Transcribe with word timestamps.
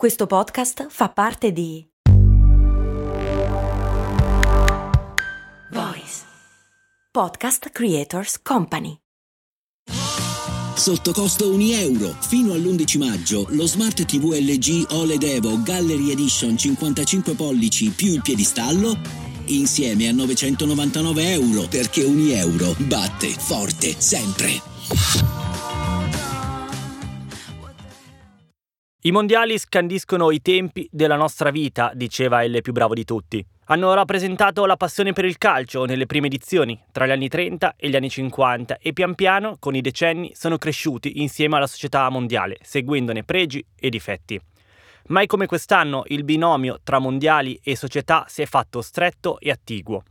Questo 0.00 0.26
podcast 0.26 0.86
fa 0.88 1.10
parte 1.10 1.52
di 1.52 1.86
Voice 5.72 6.22
Podcast 7.12 7.68
Creators 7.68 8.40
Company. 8.40 8.96
Sotto 10.74 11.12
costo 11.12 11.52
1 11.52 11.62
euro. 11.72 12.16
Fino 12.18 12.54
all'11 12.54 12.96
maggio 12.96 13.44
lo 13.50 13.66
Smart 13.66 14.02
TV 14.06 14.38
LG 14.40 14.86
OLED 14.92 15.22
Evo 15.22 15.60
Gallery 15.60 16.12
Edition 16.12 16.56
55 16.56 17.34
pollici 17.34 17.90
più 17.90 18.14
il 18.14 18.22
piedistallo 18.22 18.96
insieme 19.48 20.08
a 20.08 20.12
999 20.12 21.30
euro 21.32 21.68
perché 21.68 22.04
1 22.04 22.32
euro 22.32 22.74
batte 22.86 23.28
forte 23.28 23.94
sempre. 23.98 25.49
I 29.02 29.12
mondiali 29.12 29.56
scandiscono 29.56 30.30
i 30.30 30.42
tempi 30.42 30.86
della 30.92 31.16
nostra 31.16 31.50
vita, 31.50 31.90
diceva 31.94 32.42
il 32.42 32.60
più 32.60 32.74
bravo 32.74 32.92
di 32.92 33.06
tutti. 33.06 33.42
Hanno 33.68 33.94
rappresentato 33.94 34.66
la 34.66 34.76
passione 34.76 35.14
per 35.14 35.24
il 35.24 35.38
calcio 35.38 35.86
nelle 35.86 36.04
prime 36.04 36.26
edizioni, 36.26 36.78
tra 36.92 37.06
gli 37.06 37.10
anni 37.10 37.28
30 37.28 37.76
e 37.78 37.88
gli 37.88 37.96
anni 37.96 38.10
50, 38.10 38.76
e 38.76 38.92
pian 38.92 39.14
piano, 39.14 39.56
con 39.58 39.74
i 39.74 39.80
decenni, 39.80 40.32
sono 40.34 40.58
cresciuti 40.58 41.22
insieme 41.22 41.56
alla 41.56 41.66
società 41.66 42.10
mondiale, 42.10 42.58
seguendone 42.60 43.24
pregi 43.24 43.64
e 43.74 43.88
difetti. 43.88 44.38
Mai 45.06 45.26
come 45.26 45.46
quest'anno 45.46 46.02
il 46.08 46.22
binomio 46.22 46.80
tra 46.84 46.98
mondiali 46.98 47.58
e 47.64 47.76
società 47.76 48.26
si 48.28 48.42
è 48.42 48.46
fatto 48.46 48.82
stretto 48.82 49.40
e 49.40 49.50
attiguo. 49.50 50.02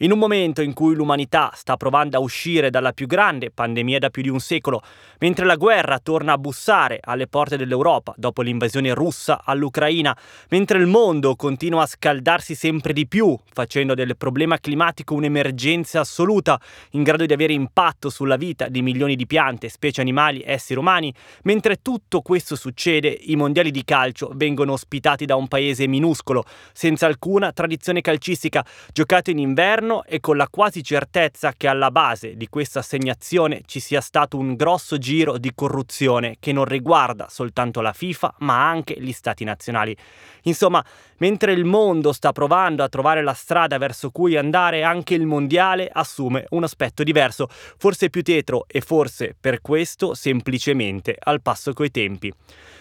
In 0.00 0.12
un 0.12 0.18
momento 0.20 0.62
in 0.62 0.74
cui 0.74 0.94
l'umanità 0.94 1.50
sta 1.56 1.76
provando 1.76 2.16
a 2.16 2.20
uscire 2.20 2.70
dalla 2.70 2.92
più 2.92 3.08
grande 3.08 3.50
pandemia 3.50 3.98
da 3.98 4.10
più 4.10 4.22
di 4.22 4.28
un 4.28 4.38
secolo, 4.38 4.80
mentre 5.18 5.44
la 5.44 5.56
guerra 5.56 5.98
torna 5.98 6.34
a 6.34 6.38
bussare 6.38 7.00
alle 7.02 7.26
porte 7.26 7.56
dell'Europa 7.56 8.14
dopo 8.16 8.42
l'invasione 8.42 8.94
russa 8.94 9.42
all'Ucraina, 9.44 10.16
mentre 10.50 10.78
il 10.78 10.86
mondo 10.86 11.34
continua 11.34 11.82
a 11.82 11.86
scaldarsi 11.86 12.54
sempre 12.54 12.92
di 12.92 13.08
più, 13.08 13.36
facendo 13.52 13.94
del 13.94 14.16
problema 14.16 14.60
climatico 14.60 15.14
un'emergenza 15.14 15.98
assoluta 15.98 16.60
in 16.90 17.02
grado 17.02 17.26
di 17.26 17.32
avere 17.32 17.52
impatto 17.52 18.08
sulla 18.08 18.36
vita 18.36 18.68
di 18.68 18.82
milioni 18.82 19.16
di 19.16 19.26
piante, 19.26 19.68
specie 19.68 20.00
animali, 20.00 20.44
esseri 20.46 20.78
umani, 20.78 21.12
mentre 21.42 21.82
tutto 21.82 22.20
questo 22.20 22.54
succede, 22.54 23.08
i 23.08 23.34
mondiali 23.34 23.72
di 23.72 23.82
calcio 23.82 24.30
vengono 24.34 24.74
ospitati 24.74 25.24
da 25.24 25.34
un 25.34 25.48
paese 25.48 25.88
minuscolo, 25.88 26.44
senza 26.72 27.06
alcuna 27.06 27.50
tradizione 27.50 28.00
calcistica, 28.00 28.64
giocato 28.92 29.30
in 29.30 29.40
inverno 29.40 29.86
governo 29.88 30.04
e 30.04 30.20
con 30.20 30.36
la 30.36 30.48
quasi 30.48 30.82
certezza 30.82 31.52
che 31.56 31.66
alla 31.66 31.90
base 31.90 32.36
di 32.36 32.48
questa 32.48 32.80
assegnazione 32.80 33.62
ci 33.66 33.80
sia 33.80 34.00
stato 34.00 34.36
un 34.36 34.54
grosso 34.54 34.98
giro 34.98 35.38
di 35.38 35.52
corruzione 35.54 36.36
che 36.38 36.52
non 36.52 36.66
riguarda 36.66 37.28
soltanto 37.28 37.80
la 37.80 37.92
FIFA 37.92 38.34
ma 38.38 38.68
anche 38.68 38.94
gli 38.98 39.12
stati 39.12 39.44
nazionali. 39.44 39.96
Insomma, 40.42 40.84
mentre 41.18 41.52
il 41.52 41.64
mondo 41.64 42.12
sta 42.12 42.32
provando 42.32 42.82
a 42.82 42.88
trovare 42.88 43.22
la 43.22 43.32
strada 43.32 43.78
verso 43.78 44.10
cui 44.10 44.36
andare, 44.36 44.82
anche 44.82 45.14
il 45.14 45.26
mondiale 45.26 45.88
assume 45.90 46.44
un 46.50 46.64
aspetto 46.64 47.02
diverso, 47.02 47.48
forse 47.48 48.10
più 48.10 48.22
tetro 48.22 48.64
e 48.68 48.80
forse 48.80 49.34
per 49.38 49.60
questo 49.60 50.14
semplicemente 50.14 51.16
al 51.18 51.40
passo 51.40 51.72
coi 51.72 51.90
tempi. 51.90 52.32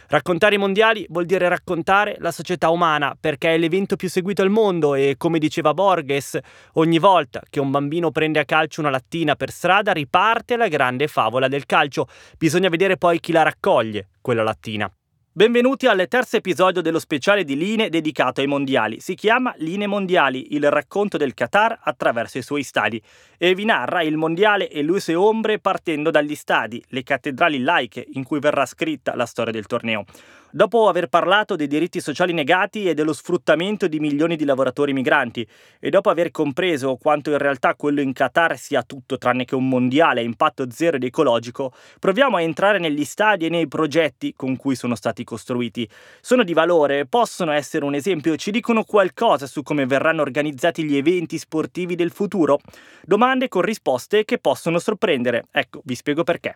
Raccontare 0.10 0.56
i 0.56 0.58
mondiali 0.58 1.06
vuol 1.10 1.26
dire 1.26 1.50
raccontare 1.50 2.16
la 2.20 2.32
società 2.32 2.70
umana 2.70 3.18
perché 3.20 3.54
è 3.54 3.58
l'evento 3.58 3.98
più 3.98 4.08
seguito 4.08 4.42
al 4.42 4.50
mondo 4.50 4.96
e, 4.96 5.16
come 5.18 5.38
diceva 5.38 5.74
Borges, 5.74 6.40
ogni 6.74 6.97
volta 7.00 7.42
che 7.50 7.60
un 7.60 7.72
bambino 7.72 8.12
prende 8.12 8.40
a 8.40 8.46
calcio 8.46 8.82
una 8.82 8.90
lattina 8.90 9.36
per 9.36 9.52
strada 9.52 9.92
riparte 9.92 10.56
la 10.56 10.68
grande 10.68 11.08
favola 11.08 11.48
del 11.48 11.66
calcio. 11.66 12.08
Bisogna 12.38 12.70
vedere 12.70 12.98
poi 12.98 13.20
chi 13.20 13.32
la 13.32 13.44
raccoglie, 13.44 14.10
quella 14.22 14.44
lattina. 14.44 14.92
Benvenuti 15.38 15.86
al 15.86 16.04
terzo 16.10 16.38
episodio 16.38 16.82
dello 16.82 16.98
speciale 16.98 17.44
di 17.44 17.56
Line 17.56 17.90
dedicato 17.90 18.42
ai 18.42 18.48
mondiali. 18.48 19.00
Si 19.00 19.14
chiama 19.14 19.54
Line 19.58 19.86
Mondiali, 19.86 20.56
il 20.56 20.68
racconto 20.72 21.16
del 21.16 21.36
Qatar 21.36 21.78
attraverso 21.84 22.40
i 22.40 22.42
suoi 22.42 22.64
stadi 22.64 23.00
e 23.38 23.54
vi 23.54 23.64
narra 23.64 24.02
il 24.02 24.18
mondiale 24.18 24.68
e 24.68 24.82
le 24.82 25.00
sue 25.00 25.14
ombre 25.14 25.60
partendo 25.60 26.10
dagli 26.10 26.34
stadi, 26.34 26.84
le 26.88 27.04
cattedrali 27.04 27.60
laiche 27.60 28.04
in 28.14 28.24
cui 28.24 28.40
verrà 28.40 28.66
scritta 28.66 29.16
la 29.16 29.28
storia 29.28 29.52
del 29.52 29.68
torneo. 29.68 30.06
Dopo 30.50 30.88
aver 30.88 31.08
parlato 31.08 31.58
dei 31.58 31.68
diritti 31.68 32.00
sociali 32.00 32.32
negati 32.32 32.88
e 32.88 32.94
dello 32.94 33.12
sfruttamento 33.12 33.88
di 33.88 34.00
milioni 34.00 34.38
di 34.38 34.46
lavoratori 34.46 34.94
migranti 34.94 35.46
e 35.78 35.90
dopo 35.90 36.10
aver 36.10 36.32
compreso 36.32 36.96
quanto 36.96 37.32
in 37.32 37.38
realtà 37.38 37.76
quello 37.76 38.00
in 38.00 38.14
Qatar 38.14 38.58
sia 38.58 38.82
tutto 38.82 39.18
tranne 39.18 39.44
che 39.44 39.56
un 39.56 39.68
mondiale 39.68 40.22
a 40.22 40.24
impatto 40.24 40.72
zero 40.72 40.96
ed 40.96 41.04
ecologico, 41.04 41.74
proviamo 42.00 42.38
a 42.38 42.42
entrare 42.42 42.80
negli 42.80 43.04
stadi 43.04 43.46
e 43.46 43.50
nei 43.50 43.68
progetti 43.68 44.34
con 44.36 44.56
cui 44.56 44.76
sono 44.76 44.96
stati 44.96 45.26
costruiti. 45.26 45.88
Sono 46.22 46.44
di 46.44 46.54
valore, 46.54 47.06
possono 47.06 47.52
essere 47.52 47.84
un 47.84 47.94
esempio, 47.94 48.38
ci 48.38 48.52
dicono 48.52 48.86
qualcosa 48.86 49.48
su 49.48 49.64
come 49.64 49.86
verranno 49.86 50.22
organizzati 50.22 50.86
gli 50.86 50.96
eventi 50.96 51.38
sportivi 51.38 51.96
del 51.96 52.12
futuro? 52.12 52.60
Domande 53.04 53.50
con 53.50 53.64
risposte 53.64 54.24
che 54.24 54.38
possono 54.38 54.80
sorprendere. 54.80 55.48
Ecco, 55.52 55.82
vi 55.84 55.96
spiego 55.96 56.24
perché. 56.24 56.56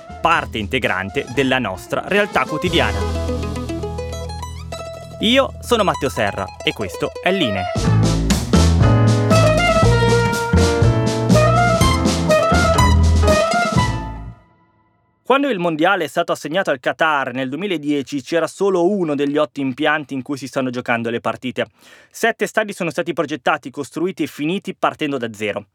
parte 0.21 0.59
integrante 0.59 1.25
della 1.33 1.57
nostra 1.57 2.03
realtà 2.05 2.45
quotidiana. 2.45 2.99
Io 5.21 5.53
sono 5.61 5.83
Matteo 5.83 6.09
Serra 6.09 6.45
e 6.63 6.71
questo 6.71 7.11
è 7.21 7.31
Line. 7.31 7.63
Quando 15.23 15.47
il 15.47 15.59
mondiale 15.59 16.03
è 16.03 16.07
stato 16.07 16.33
assegnato 16.33 16.71
al 16.71 16.79
Qatar 16.81 17.33
nel 17.33 17.47
2010 17.47 18.21
c'era 18.21 18.47
solo 18.47 18.89
uno 18.89 19.15
degli 19.15 19.37
otto 19.37 19.61
impianti 19.61 20.13
in 20.13 20.21
cui 20.21 20.35
si 20.35 20.45
stanno 20.45 20.69
giocando 20.69 21.09
le 21.09 21.21
partite. 21.21 21.67
Sette 22.09 22.45
stadi 22.47 22.73
sono 22.73 22.89
stati 22.89 23.13
progettati, 23.13 23.71
costruiti 23.71 24.23
e 24.23 24.27
finiti 24.27 24.75
partendo 24.75 25.17
da 25.17 25.31
zero. 25.31 25.67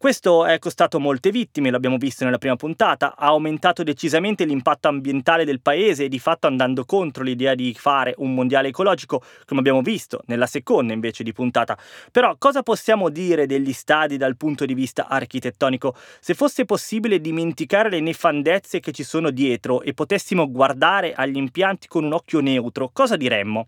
Questo 0.00 0.46
è 0.46 0.60
costato 0.60 1.00
molte 1.00 1.32
vittime, 1.32 1.72
l'abbiamo 1.72 1.96
visto 1.96 2.24
nella 2.24 2.38
prima 2.38 2.54
puntata, 2.54 3.16
ha 3.16 3.26
aumentato 3.26 3.82
decisamente 3.82 4.44
l'impatto 4.44 4.86
ambientale 4.86 5.44
del 5.44 5.60
paese 5.60 6.04
e 6.04 6.08
di 6.08 6.20
fatto 6.20 6.46
andando 6.46 6.84
contro 6.84 7.24
l'idea 7.24 7.56
di 7.56 7.74
fare 7.74 8.14
un 8.18 8.32
mondiale 8.32 8.68
ecologico, 8.68 9.20
come 9.44 9.58
abbiamo 9.58 9.82
visto 9.82 10.22
nella 10.26 10.46
seconda 10.46 10.92
invece 10.92 11.24
di 11.24 11.32
puntata. 11.32 11.76
Però 12.12 12.36
cosa 12.38 12.62
possiamo 12.62 13.08
dire 13.08 13.46
degli 13.46 13.72
stadi 13.72 14.16
dal 14.16 14.36
punto 14.36 14.64
di 14.66 14.74
vista 14.74 15.08
architettonico? 15.08 15.96
Se 16.20 16.34
fosse 16.34 16.64
possibile 16.64 17.20
dimenticare 17.20 17.90
le 17.90 17.98
nefandezze 17.98 18.78
che 18.78 18.92
ci 18.92 19.02
sono 19.02 19.30
dietro 19.30 19.82
e 19.82 19.94
potessimo 19.94 20.48
guardare 20.48 21.12
agli 21.12 21.38
impianti 21.38 21.88
con 21.88 22.04
un 22.04 22.12
occhio 22.12 22.38
neutro, 22.38 22.90
cosa 22.92 23.16
diremmo? 23.16 23.66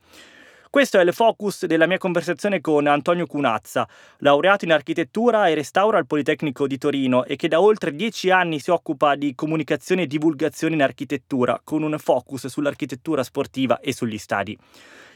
Questo 0.71 1.01
è 1.01 1.03
il 1.03 1.13
focus 1.13 1.67
della 1.67 1.89
mia 1.89 1.99
conversazione 1.99 2.61
con 2.61 2.87
Antonio 2.87 3.27
Cunazza, 3.27 3.89
laureato 4.19 4.65
in 4.65 4.71
architettura 4.71 5.49
e 5.49 5.55
restauro 5.55 5.97
al 5.97 6.07
Politecnico 6.07 6.69
di 6.69 6.79
Torino 6.79 7.25
e 7.25 7.35
che 7.35 7.49
da 7.49 7.61
oltre 7.61 7.93
dieci 7.93 8.31
anni 8.31 8.61
si 8.61 8.71
occupa 8.71 9.17
di 9.17 9.35
comunicazione 9.35 10.03
e 10.03 10.07
divulgazione 10.07 10.75
in 10.75 10.83
architettura, 10.83 11.61
con 11.65 11.83
un 11.83 11.99
focus 11.99 12.47
sull'architettura 12.47 13.25
sportiva 13.25 13.81
e 13.81 13.93
sugli 13.93 14.17
stadi. 14.17 14.57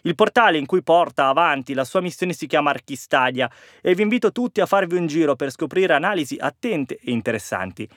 Il 0.03 0.17
portale 0.17 0.59
in 0.59 0.67
cui 0.67 0.83
porta 0.83 1.29
avanti 1.29 1.73
la 1.73 1.85
sua 1.85 2.01
missione 2.01 2.33
si 2.33 2.49
chiama 2.49 2.71
Archistadia 2.71 3.49
e 3.81 3.95
vi 3.95 4.03
invito 4.03 4.33
tutti 4.33 4.61
a 4.61 4.67
farvi 4.67 4.97
un 4.97 5.07
giro 5.07 5.37
per 5.37 5.53
scoprire 5.53 5.95
analisi 5.95 6.37
attente 6.37 6.99
e 7.01 7.13
interessanti. 7.13 7.89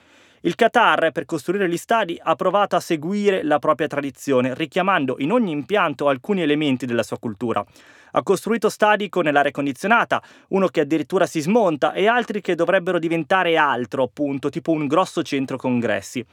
Il 0.42 0.54
Qatar, 0.54 1.10
per 1.10 1.24
costruire 1.24 1.68
gli 1.68 1.76
stadi, 1.76 2.18
ha 2.22 2.34
provato 2.36 2.76
a 2.76 2.80
seguire 2.80 3.42
la 3.42 3.58
propria 3.58 3.88
tradizione, 3.88 4.54
richiamando 4.54 5.16
in 5.18 5.32
ogni 5.32 5.50
impianto 5.50 6.08
alcuni 6.08 6.42
elementi 6.42 6.86
della 6.86 7.02
sua 7.02 7.18
cultura. 7.18 7.64
Ha 8.12 8.22
costruito 8.22 8.70
stadi 8.70 9.10
con 9.10 9.24
l'aria 9.24 9.50
condizionata, 9.50 10.22
uno 10.48 10.68
che 10.68 10.80
addirittura 10.80 11.26
si 11.26 11.40
smonta 11.40 11.92
e 11.92 12.06
altri 12.06 12.40
che 12.40 12.54
dovrebbero 12.54 12.98
diventare 12.98 13.58
altro, 13.58 14.04
appunto, 14.04 14.48
tipo 14.48 14.72
un 14.72 14.86
grosso 14.86 15.22
centro 15.22 15.58
congressi. 15.58 16.24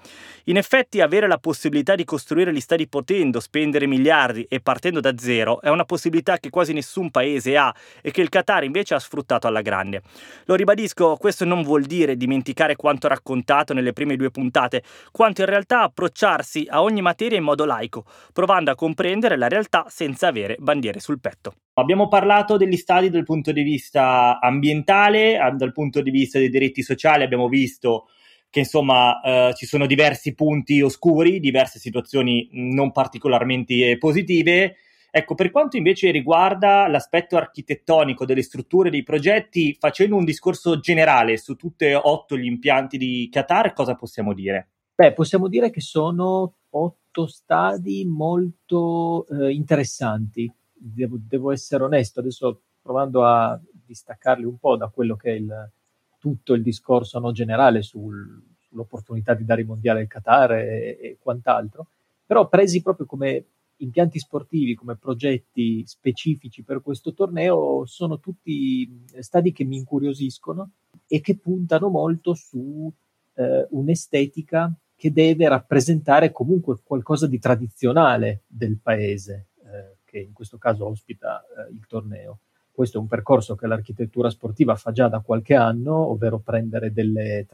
In 0.46 0.56
effetti 0.56 1.02
avere 1.02 1.28
la 1.28 1.38
possibilità 1.38 1.96
di 1.96 2.06
costruire 2.06 2.54
gli 2.54 2.62
stadi 2.62 2.88
potendo 2.88 3.42
spendere 3.42 3.88
miliardi 3.88 4.46
e 4.48 4.62
partendo 4.62 5.02
da 5.02 5.18
zero 5.18 5.62
è 5.62 5.68
una 5.68 5.84
possibilità 5.84 6.38
che 6.38 6.50
quasi 6.50 6.72
nessun 6.72 7.12
paese 7.12 7.58
ha 7.58 7.76
e 8.02 8.12
che 8.12 8.22
il 8.22 8.30
Qatar 8.30 8.64
invece 8.64 8.94
ha 8.94 9.00
sfruttato 9.00 9.46
alla 9.46 9.62
grande. 9.62 10.02
Lo 10.46 10.56
ribadisco, 10.56 11.18
questo 11.18 11.44
non 11.44 11.62
vuol 11.62 11.84
dire 11.84 12.16
dimenticare 12.16 12.78
quanto 12.78 13.10
raccontato 13.10 13.74
nelle 13.74 13.92
prime 13.96 14.16
due 14.16 14.30
puntate, 14.30 14.84
quanto 15.12 15.42
in 15.42 15.48
realtà 15.48 15.82
approcciarsi 15.82 16.68
a 16.70 16.84
ogni 16.84 17.02
materia 17.02 17.40
in 17.40 17.44
modo 17.44 17.66
laico, 17.66 18.06
provando 18.32 18.70
a 18.70 18.76
comprendere 18.76 19.38
la 19.38 19.48
realtà 19.48 19.86
senza 19.88 20.28
avere 20.28 20.58
bandiere 20.60 21.00
sul 21.00 21.20
petto. 21.20 21.56
Abbiamo 21.74 22.08
parlato 22.08 22.58
degli 22.58 22.78
stadi 22.78 23.10
dal 23.10 23.24
punto 23.24 23.52
di 23.52 23.64
vista 23.64 24.40
ambientale, 24.40 25.40
dal 25.58 25.72
punto 25.72 26.02
di 26.02 26.12
vista 26.12 26.38
dei 26.38 26.50
diritti 26.50 26.84
sociali 26.84 27.24
abbiamo 27.24 27.48
visto 27.48 28.10
che 28.50 28.60
insomma 28.60 29.20
eh, 29.20 29.54
ci 29.56 29.66
sono 29.66 29.86
diversi 29.86 30.34
punti 30.34 30.82
oscuri, 30.82 31.42
diverse 31.42 31.80
situazioni 31.80 32.48
non 32.52 32.92
particolarmente 32.92 33.98
positive. 33.98 34.76
Ecco, 35.18 35.34
per 35.34 35.50
quanto 35.50 35.78
invece 35.78 36.12
riguarda 36.12 36.90
l'aspetto 36.90 37.38
architettonico 37.38 38.26
delle 38.26 38.42
strutture 38.42 38.90
dei 38.90 39.02
progetti, 39.02 39.74
facendo 39.80 40.18
un 40.18 40.26
discorso 40.26 40.82
generale 40.82 41.38
su 41.38 41.56
tutti 41.56 41.86
e 41.86 41.96
otto 41.96 42.36
gli 42.36 42.44
impianti 42.44 42.98
di 42.98 43.30
Qatar, 43.32 43.72
cosa 43.72 43.96
possiamo 43.96 44.34
dire? 44.34 44.68
Beh, 44.94 45.14
possiamo 45.14 45.48
dire 45.48 45.70
che 45.70 45.80
sono 45.80 46.56
otto 46.70 47.28
stadi 47.28 48.04
molto 48.04 49.26
eh, 49.28 49.54
interessanti. 49.54 50.52
Devo, 50.74 51.16
devo, 51.18 51.54
essere 51.54 51.86
onesto, 51.86 52.20
adesso 52.20 52.64
provando 52.82 53.24
a 53.24 53.58
distaccarli 53.72 54.44
un 54.44 54.58
po' 54.58 54.76
da 54.76 54.90
quello 54.90 55.16
che 55.16 55.30
è 55.32 55.36
il, 55.36 55.72
tutto 56.20 56.54
il 56.54 56.62
discorso 56.62 57.20
no, 57.20 57.32
generale 57.32 57.84
sul, 57.84 58.44
sull'opportunità 58.68 59.34
di 59.34 59.46
dare 59.46 59.62
il 59.62 59.68
mondiale 59.68 60.02
al 60.02 60.08
Qatar 60.08 60.52
e, 60.56 60.98
e 61.02 61.18
quant'altro, 61.22 61.88
però 62.26 62.50
presi 62.50 62.82
proprio 62.82 63.06
come 63.06 63.46
impianti 63.78 64.20
sportivi, 64.20 64.76
come 64.76 64.96
progetti 64.96 65.86
specifici 65.86 66.64
per 66.64 66.82
questo 66.82 67.14
torneo, 67.14 67.86
sono 67.86 68.20
tutti 68.20 69.04
stadi 69.20 69.52
che 69.52 69.64
mi 69.64 69.78
incuriosiscono 69.78 70.72
e 71.08 71.22
che 71.22 71.38
puntano 71.38 71.90
molto 71.90 72.34
su 72.34 72.92
eh, 73.34 73.68
un'estetica 73.72 74.74
che 74.96 75.12
deve 75.12 75.48
rappresentare 75.48 76.32
comunque 76.32 76.80
qualcosa 76.84 77.28
di 77.28 77.38
tradizionale 77.38 78.44
del 78.48 78.80
paese, 78.82 79.48
eh, 79.64 79.98
che 80.06 80.20
in 80.20 80.32
questo 80.32 80.58
caso 80.58 80.88
ospita 80.88 81.42
eh, 81.42 81.74
il 81.74 81.86
torneo. 81.86 82.40
Questo 82.72 82.98
è 82.98 83.02
un 83.02 83.08
percorso 83.08 83.56
che 83.56 83.68
l'architettura 83.68 84.30
sportiva 84.30 84.76
fa 84.76 84.92
già 84.92 85.08
da 85.08 85.22
qualche 85.22 85.56
anno, 85.56 85.96
ovvero 86.10 86.40
prendere 86.40 86.92
delle, 86.92 87.46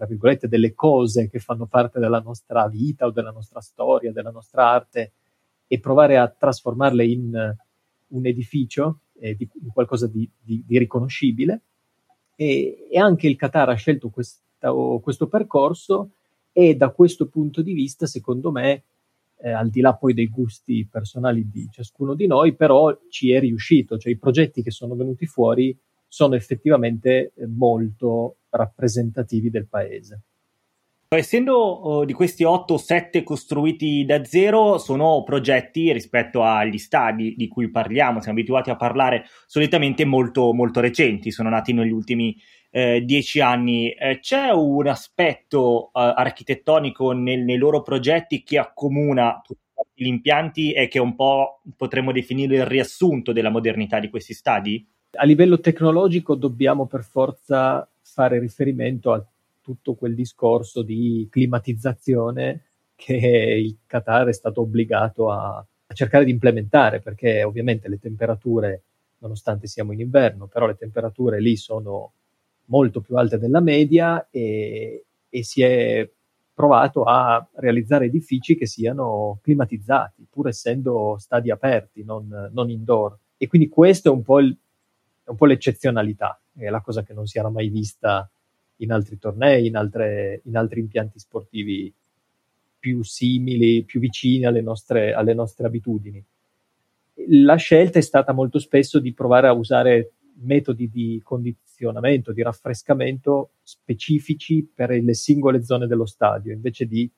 delle 0.47 0.73
cose 0.73 1.29
che 1.29 1.37
fanno 1.37 1.67
parte 1.67 1.99
della 1.99 2.19
nostra 2.19 2.67
vita 2.67 3.05
o 3.05 3.11
della 3.11 3.29
nostra 3.29 3.61
storia, 3.61 4.11
della 4.11 4.31
nostra 4.31 4.67
arte 4.69 5.11
e 5.71 5.79
provare 5.79 6.17
a 6.17 6.27
trasformarle 6.27 7.05
in 7.05 7.55
un 8.09 8.25
edificio, 8.25 9.03
eh, 9.19 9.35
di, 9.35 9.47
in 9.61 9.69
qualcosa 9.71 10.05
di, 10.05 10.29
di, 10.37 10.61
di 10.67 10.77
riconoscibile. 10.77 11.61
E, 12.35 12.89
e, 12.91 12.99
anche 12.99 13.29
il 13.29 13.37
Qatar 13.37 13.69
ha 13.69 13.75
scelto 13.75 14.09
questo, 14.09 14.99
questo 15.01 15.29
percorso 15.29 16.09
e 16.51 16.75
da 16.75 16.89
questo 16.89 17.29
punto 17.29 17.61
di 17.61 17.71
vista, 17.71 18.05
secondo 18.05 18.51
me, 18.51 18.83
eh, 19.37 19.49
al 19.49 19.69
di 19.69 19.79
là 19.79 19.95
poi 19.95 20.13
dei 20.13 20.27
gusti 20.27 20.85
personali 20.91 21.49
di 21.49 21.69
ciascuno 21.71 22.15
di 22.15 22.27
noi, 22.27 22.53
però 22.53 22.93
ci 23.09 23.31
è 23.31 23.39
riuscito, 23.39 23.97
cioè 23.97 24.11
i 24.11 24.17
progetti 24.17 24.61
che 24.61 24.71
sono 24.71 24.93
venuti 24.95 25.25
fuori 25.25 25.73
sono 26.05 26.35
effettivamente 26.35 27.31
eh, 27.33 27.47
molto 27.47 28.39
rappresentativi 28.49 29.49
del 29.49 29.67
paese. 29.69 30.23
Essendo 31.13 31.99
uh, 31.99 32.05
di 32.05 32.13
questi 32.13 32.45
8 32.45 32.73
o 32.73 32.77
7 32.77 33.21
costruiti 33.23 34.05
da 34.05 34.23
zero, 34.23 34.77
sono 34.77 35.23
progetti 35.23 35.91
rispetto 35.91 36.41
agli 36.41 36.77
stadi 36.77 37.35
di 37.35 37.49
cui 37.49 37.69
parliamo, 37.69 38.21
siamo 38.21 38.39
abituati 38.39 38.69
a 38.69 38.77
parlare 38.77 39.25
solitamente 39.45 40.05
molto, 40.05 40.53
molto 40.53 40.79
recenti, 40.79 41.29
sono 41.29 41.49
nati 41.49 41.73
negli 41.73 41.91
ultimi 41.91 42.33
eh, 42.69 43.03
dieci 43.03 43.41
anni. 43.41 43.91
Eh, 43.91 44.19
c'è 44.21 44.51
un 44.51 44.87
aspetto 44.87 45.87
eh, 45.87 46.13
architettonico 46.15 47.11
nel, 47.11 47.41
nei 47.41 47.57
loro 47.57 47.81
progetti 47.81 48.41
che 48.41 48.57
accomuna 48.57 49.41
tutti 49.43 49.59
gli 49.93 50.07
impianti 50.07 50.71
e 50.71 50.87
che 50.87 50.99
un 50.99 51.15
po' 51.15 51.59
potremmo 51.75 52.13
definire 52.13 52.55
il 52.55 52.65
riassunto 52.65 53.33
della 53.33 53.49
modernità 53.49 53.99
di 53.99 54.09
questi 54.09 54.33
stadi? 54.33 54.87
A 55.17 55.25
livello 55.25 55.59
tecnologico 55.59 56.35
dobbiamo 56.35 56.85
per 56.85 57.03
forza 57.03 57.85
fare 58.01 58.39
riferimento 58.39 59.11
a 59.11 59.21
tutto 59.61 59.95
quel 59.95 60.15
discorso 60.15 60.81
di 60.81 61.27
climatizzazione 61.29 62.65
che 62.95 63.15
il 63.15 63.77
Qatar 63.85 64.27
è 64.27 64.33
stato 64.33 64.61
obbligato 64.61 65.31
a, 65.31 65.57
a 65.57 65.93
cercare 65.93 66.25
di 66.25 66.31
implementare, 66.31 66.99
perché 66.99 67.43
ovviamente 67.43 67.89
le 67.89 67.99
temperature, 67.99 68.83
nonostante 69.19 69.67
siamo 69.67 69.91
in 69.91 69.99
inverno, 69.99 70.47
però 70.47 70.67
le 70.67 70.75
temperature 70.75 71.39
lì 71.39 71.55
sono 71.55 72.13
molto 72.65 73.01
più 73.01 73.15
alte 73.17 73.37
della 73.37 73.59
media 73.59 74.27
e, 74.29 75.05
e 75.29 75.43
si 75.43 75.61
è 75.61 76.09
provato 76.53 77.03
a 77.03 77.45
realizzare 77.55 78.05
edifici 78.05 78.55
che 78.55 78.67
siano 78.67 79.39
climatizzati, 79.41 80.27
pur 80.29 80.47
essendo 80.47 81.15
stadi 81.17 81.49
aperti, 81.49 82.03
non, 82.03 82.49
non 82.53 82.69
indoor. 82.69 83.17
E 83.37 83.47
quindi 83.47 83.67
questo 83.67 84.09
è 84.09 84.11
un, 84.11 84.21
po 84.21 84.39
il, 84.39 84.55
un 85.25 85.35
po' 85.35 85.45
l'eccezionalità, 85.45 86.39
è 86.55 86.69
la 86.69 86.81
cosa 86.81 87.03
che 87.03 87.13
non 87.13 87.25
si 87.25 87.39
era 87.39 87.49
mai 87.49 87.69
vista 87.69 88.29
in 88.81 88.91
altri 88.91 89.17
tornei, 89.17 89.67
in, 89.67 89.75
altre, 89.75 90.41
in 90.45 90.57
altri 90.57 90.79
impianti 90.79 91.19
sportivi 91.19 91.93
più 92.79 93.03
simili, 93.03 93.83
più 93.83 93.99
vicini 93.99 94.45
alle 94.45 94.61
nostre, 94.61 95.13
alle 95.13 95.33
nostre 95.33 95.67
abitudini. 95.67 96.23
La 97.27 97.55
scelta 97.55 97.99
è 97.99 98.01
stata 98.01 98.33
molto 98.33 98.59
spesso 98.59 98.99
di 98.99 99.13
provare 99.13 99.47
a 99.47 99.53
usare 99.53 100.13
metodi 100.41 100.89
di 100.89 101.21
condizionamento, 101.23 102.31
di 102.31 102.41
raffrescamento 102.41 103.51
specifici 103.61 104.67
per 104.73 104.89
le 104.89 105.13
singole 105.13 105.63
zone 105.63 105.85
dello 105.85 106.05
stadio, 106.05 106.51
invece 106.51 106.87
di 106.87 107.09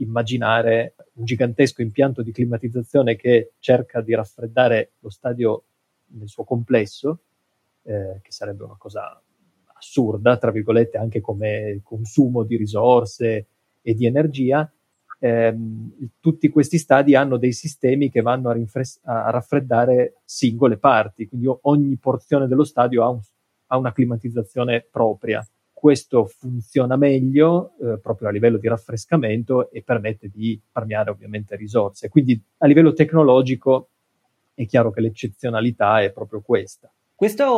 immaginare 0.00 0.94
un 1.14 1.24
gigantesco 1.24 1.82
impianto 1.82 2.22
di 2.22 2.32
climatizzazione 2.32 3.16
che 3.16 3.52
cerca 3.58 4.00
di 4.00 4.14
raffreddare 4.14 4.92
lo 5.00 5.10
stadio 5.10 5.62
nel 6.06 6.28
suo 6.28 6.44
complesso, 6.44 7.20
eh, 7.82 8.18
che 8.22 8.32
sarebbe 8.32 8.64
una 8.64 8.76
cosa 8.76 9.20
assurda, 9.78 10.36
tra 10.36 10.50
virgolette, 10.50 10.98
anche 10.98 11.20
come 11.20 11.80
consumo 11.82 12.42
di 12.42 12.56
risorse 12.56 13.46
e 13.80 13.94
di 13.94 14.06
energia, 14.06 14.70
ehm, 15.20 16.10
tutti 16.20 16.48
questi 16.48 16.78
stadi 16.78 17.14
hanno 17.14 17.36
dei 17.36 17.52
sistemi 17.52 18.10
che 18.10 18.20
vanno 18.20 18.50
a, 18.50 18.52
rinfres- 18.52 19.00
a, 19.04 19.30
raffreddare 19.30 20.20
singole 20.24 20.76
parti, 20.76 21.26
quindi 21.26 21.48
ogni 21.62 21.96
porzione 21.96 22.46
dello 22.46 22.64
stadio 22.64 23.02
ha, 23.04 23.08
un, 23.08 23.20
ha 23.68 23.76
una 23.76 23.92
climatizzazione 23.92 24.86
propria. 24.90 25.46
Questo 25.72 26.26
funziona 26.26 26.96
meglio 26.96 27.74
eh, 27.80 27.98
proprio 27.98 28.28
a 28.28 28.32
livello 28.32 28.58
di 28.58 28.66
raffrescamento 28.66 29.70
e 29.70 29.82
permette 29.82 30.28
di 30.28 30.50
risparmiare 30.60 31.10
ovviamente 31.10 31.54
risorse. 31.54 32.08
Quindi 32.08 32.40
a 32.58 32.66
livello 32.66 32.92
tecnologico 32.92 33.90
è 34.54 34.66
chiaro 34.66 34.90
che 34.90 35.00
l'eccezionalità 35.00 36.02
è 36.02 36.10
proprio 36.10 36.40
questa. 36.40 36.90
Questa 37.18 37.48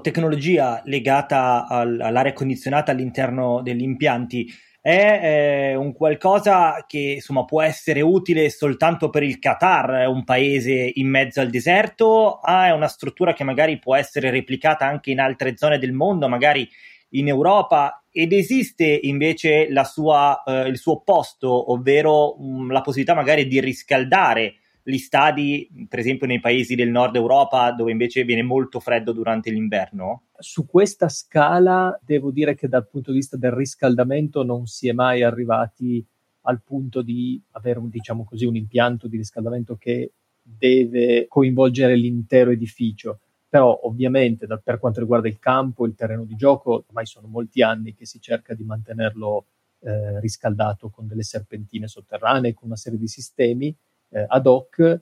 tecnologia 0.00 0.80
legata 0.86 1.66
al, 1.66 2.00
all'aria 2.00 2.32
condizionata 2.32 2.92
all'interno 2.92 3.60
degli 3.60 3.82
impianti 3.82 4.50
è 4.80 5.20
eh, 5.22 5.74
un 5.74 5.92
qualcosa 5.92 6.86
che 6.88 7.16
insomma 7.16 7.44
può 7.44 7.60
essere 7.60 8.00
utile 8.00 8.48
soltanto 8.48 9.10
per 9.10 9.22
il 9.22 9.38
Qatar, 9.38 10.08
un 10.08 10.24
paese 10.24 10.92
in 10.94 11.10
mezzo 11.10 11.42
al 11.42 11.50
deserto, 11.50 12.38
ah, 12.38 12.68
è 12.68 12.70
una 12.70 12.88
struttura 12.88 13.34
che 13.34 13.44
magari 13.44 13.78
può 13.78 13.94
essere 13.94 14.30
replicata 14.30 14.86
anche 14.86 15.10
in 15.10 15.20
altre 15.20 15.54
zone 15.54 15.78
del 15.78 15.92
mondo, 15.92 16.26
magari 16.26 16.66
in 17.10 17.28
Europa, 17.28 18.02
ed 18.10 18.32
esiste 18.32 19.00
invece 19.02 19.68
sua, 19.84 20.42
eh, 20.46 20.66
il 20.66 20.78
suo 20.78 20.92
opposto, 20.92 21.72
ovvero 21.72 22.40
um, 22.40 22.72
la 22.72 22.80
possibilità 22.80 23.14
magari 23.14 23.46
di 23.46 23.60
riscaldare 23.60 24.54
gli 24.90 24.98
stadi, 24.98 25.68
per 25.88 25.98
esempio 25.98 26.26
nei 26.26 26.40
paesi 26.40 26.74
del 26.74 26.90
nord 26.90 27.16
Europa, 27.16 27.72
dove 27.72 27.90
invece 27.90 28.24
viene 28.24 28.42
molto 28.42 28.80
freddo 28.80 29.12
durante 29.12 29.50
l'inverno? 29.50 30.24
Su 30.38 30.66
questa 30.66 31.08
scala 31.08 31.98
devo 32.02 32.30
dire 32.30 32.54
che 32.54 32.68
dal 32.68 32.86
punto 32.86 33.10
di 33.10 33.18
vista 33.18 33.36
del 33.36 33.52
riscaldamento 33.52 34.42
non 34.42 34.66
si 34.66 34.88
è 34.88 34.92
mai 34.92 35.22
arrivati 35.22 36.04
al 36.42 36.62
punto 36.62 37.02
di 37.02 37.40
avere, 37.52 37.78
un, 37.78 37.88
diciamo 37.88 38.24
così, 38.24 38.44
un 38.44 38.56
impianto 38.56 39.08
di 39.08 39.16
riscaldamento 39.16 39.76
che 39.76 40.12
deve 40.42 41.26
coinvolgere 41.28 41.94
l'intero 41.96 42.50
edificio. 42.50 43.20
Però 43.48 43.80
ovviamente 43.82 44.46
da, 44.46 44.58
per 44.58 44.78
quanto 44.78 45.00
riguarda 45.00 45.28
il 45.28 45.38
campo, 45.38 45.86
il 45.86 45.94
terreno 45.94 46.24
di 46.24 46.36
gioco, 46.36 46.84
ormai 46.86 47.06
sono 47.06 47.26
molti 47.26 47.62
anni 47.62 47.94
che 47.94 48.06
si 48.06 48.20
cerca 48.20 48.54
di 48.54 48.64
mantenerlo 48.64 49.46
eh, 49.80 50.20
riscaldato 50.20 50.88
con 50.88 51.06
delle 51.06 51.22
serpentine 51.22 51.88
sotterranee, 51.88 52.54
con 52.54 52.68
una 52.68 52.76
serie 52.76 52.98
di 52.98 53.08
sistemi 53.08 53.74
eh, 54.10 54.24
ad 54.26 54.46
hoc. 54.46 55.00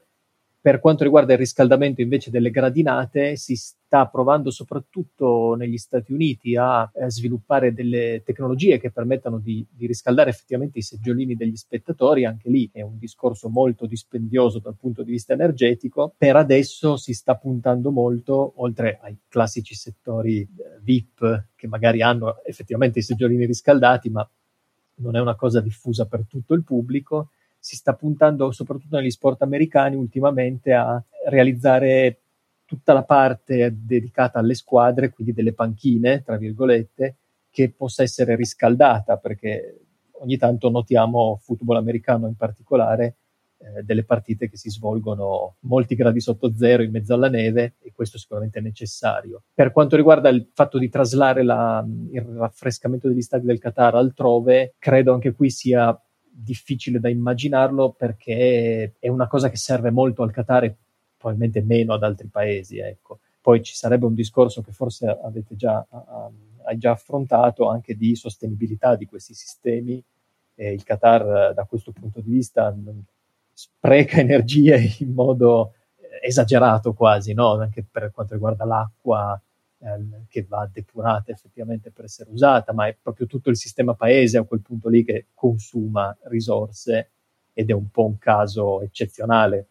Per 0.60 0.80
quanto 0.80 1.04
riguarda 1.04 1.32
il 1.32 1.38
riscaldamento 1.38 2.02
invece 2.02 2.30
delle 2.30 2.50
gradinate, 2.50 3.36
si 3.36 3.54
sta 3.54 4.06
provando 4.06 4.50
soprattutto 4.50 5.54
negli 5.54 5.78
Stati 5.78 6.12
Uniti 6.12 6.56
a, 6.56 6.90
eh, 6.92 7.08
sviluppare 7.10 7.72
delle 7.72 8.22
tecnologie 8.24 8.78
che 8.78 8.90
permettano 8.90 9.38
di, 9.38 9.64
di, 9.70 9.86
riscaldare 9.86 10.30
effettivamente 10.30 10.78
i 10.78 10.82
seggiolini 10.82 11.36
degli 11.36 11.56
spettatori. 11.56 12.24
Anche 12.24 12.50
lì 12.50 12.68
è 12.72 12.82
un 12.82 12.98
discorso 12.98 13.48
molto 13.48 13.86
dispendioso 13.86 14.58
dal 14.58 14.76
punto 14.76 15.02
di 15.04 15.12
vista 15.12 15.32
energetico. 15.32 16.12
Per 16.18 16.36
adesso 16.36 16.96
si 16.96 17.14
sta 17.14 17.36
puntando 17.36 17.90
molto, 17.90 18.54
oltre 18.56 18.98
ai 19.00 19.16
classici 19.28 19.74
settori 19.74 20.40
eh, 20.40 20.80
VIP 20.82 21.46
che 21.54 21.68
magari 21.68 22.02
hanno 22.02 22.42
effettivamente 22.44 22.98
i 22.98 23.02
seggiolini 23.02 23.46
riscaldati, 23.46 24.10
ma 24.10 24.28
non 24.96 25.16
è 25.16 25.20
una 25.20 25.36
cosa 25.36 25.60
diffusa 25.60 26.06
per 26.06 26.26
tutto 26.28 26.54
il 26.54 26.64
pubblico. 26.64 27.30
Si 27.58 27.76
sta 27.76 27.94
puntando 27.94 28.50
soprattutto 28.52 28.96
negli 28.96 29.10
sport 29.10 29.42
americani 29.42 29.96
ultimamente 29.96 30.72
a 30.72 31.02
realizzare 31.28 32.20
tutta 32.64 32.92
la 32.92 33.02
parte 33.02 33.74
dedicata 33.74 34.38
alle 34.38 34.54
squadre, 34.54 35.10
quindi 35.10 35.32
delle 35.32 35.54
panchine, 35.54 36.22
tra 36.22 36.36
virgolette, 36.36 37.16
che 37.50 37.70
possa 37.70 38.02
essere 38.02 38.36
riscaldata, 38.36 39.16
perché 39.16 39.86
ogni 40.20 40.36
tanto 40.36 40.68
notiamo 40.68 41.40
football 41.42 41.76
americano 41.76 42.26
in 42.26 42.36
particolare 42.36 43.16
eh, 43.60 43.82
delle 43.82 44.04
partite 44.04 44.48
che 44.48 44.56
si 44.56 44.70
svolgono 44.70 45.56
molti 45.60 45.94
gradi 45.94 46.20
sotto 46.20 46.52
zero 46.54 46.82
in 46.82 46.92
mezzo 46.92 47.14
alla 47.14 47.28
neve 47.28 47.74
e 47.80 47.92
questo 47.92 48.16
sicuramente 48.16 48.60
è 48.60 48.62
necessario. 48.62 49.42
Per 49.52 49.72
quanto 49.72 49.96
riguarda 49.96 50.28
il 50.28 50.48
fatto 50.52 50.78
di 50.78 50.88
traslare 50.88 51.42
la, 51.42 51.84
il 52.12 52.20
raffrescamento 52.20 53.08
degli 53.08 53.22
stadi 53.22 53.46
del 53.46 53.58
Qatar 53.58 53.96
altrove, 53.96 54.74
credo 54.78 55.12
anche 55.12 55.32
qui 55.32 55.50
sia 55.50 56.00
difficile 56.40 57.00
da 57.00 57.08
immaginarlo 57.08 57.90
perché 57.90 58.94
è 58.98 59.08
una 59.08 59.26
cosa 59.26 59.50
che 59.50 59.56
serve 59.56 59.90
molto 59.90 60.22
al 60.22 60.30
Qatar 60.30 60.64
e 60.64 60.76
probabilmente 61.16 61.62
meno 61.62 61.94
ad 61.94 62.02
altri 62.02 62.28
paesi. 62.28 62.78
Ecco. 62.78 63.20
Poi 63.40 63.62
ci 63.62 63.74
sarebbe 63.74 64.06
un 64.06 64.14
discorso 64.14 64.62
che 64.62 64.72
forse 64.72 65.06
avete 65.06 65.56
già, 65.56 65.84
hai 66.64 66.78
già 66.78 66.92
affrontato 66.92 67.68
anche 67.68 67.96
di 67.96 68.14
sostenibilità 68.14 68.94
di 68.94 69.06
questi 69.06 69.34
sistemi. 69.34 70.02
E 70.54 70.72
il 70.72 70.84
Qatar 70.84 71.54
da 71.54 71.64
questo 71.64 71.92
punto 71.92 72.20
di 72.20 72.30
vista 72.30 72.74
spreca 73.52 74.18
energie 74.20 74.96
in 74.98 75.12
modo 75.12 75.74
esagerato 76.22 76.94
quasi, 76.94 77.32
no? 77.32 77.52
anche 77.60 77.84
per 77.88 78.10
quanto 78.12 78.34
riguarda 78.34 78.64
l'acqua 78.64 79.40
eh, 79.78 80.24
che 80.28 80.44
va 80.48 80.68
depurata 80.70 81.30
effettivamente 81.30 81.90
per 81.90 82.04
essere 82.04 82.30
usata, 82.30 82.72
ma 82.72 82.86
è 82.86 82.96
proprio 83.00 83.26
tutto 83.26 83.50
il 83.50 83.56
sistema 83.56 83.94
paese 83.94 84.38
a 84.38 84.44
quel 84.44 84.60
punto 84.60 84.88
lì 84.88 85.04
che 85.04 85.26
consuma 85.34 86.16
risorse 86.24 87.10
ed 87.52 87.70
è 87.70 87.72
un 87.72 87.90
po' 87.90 88.04
un 88.04 88.18
caso 88.18 88.80
eccezionale 88.82 89.68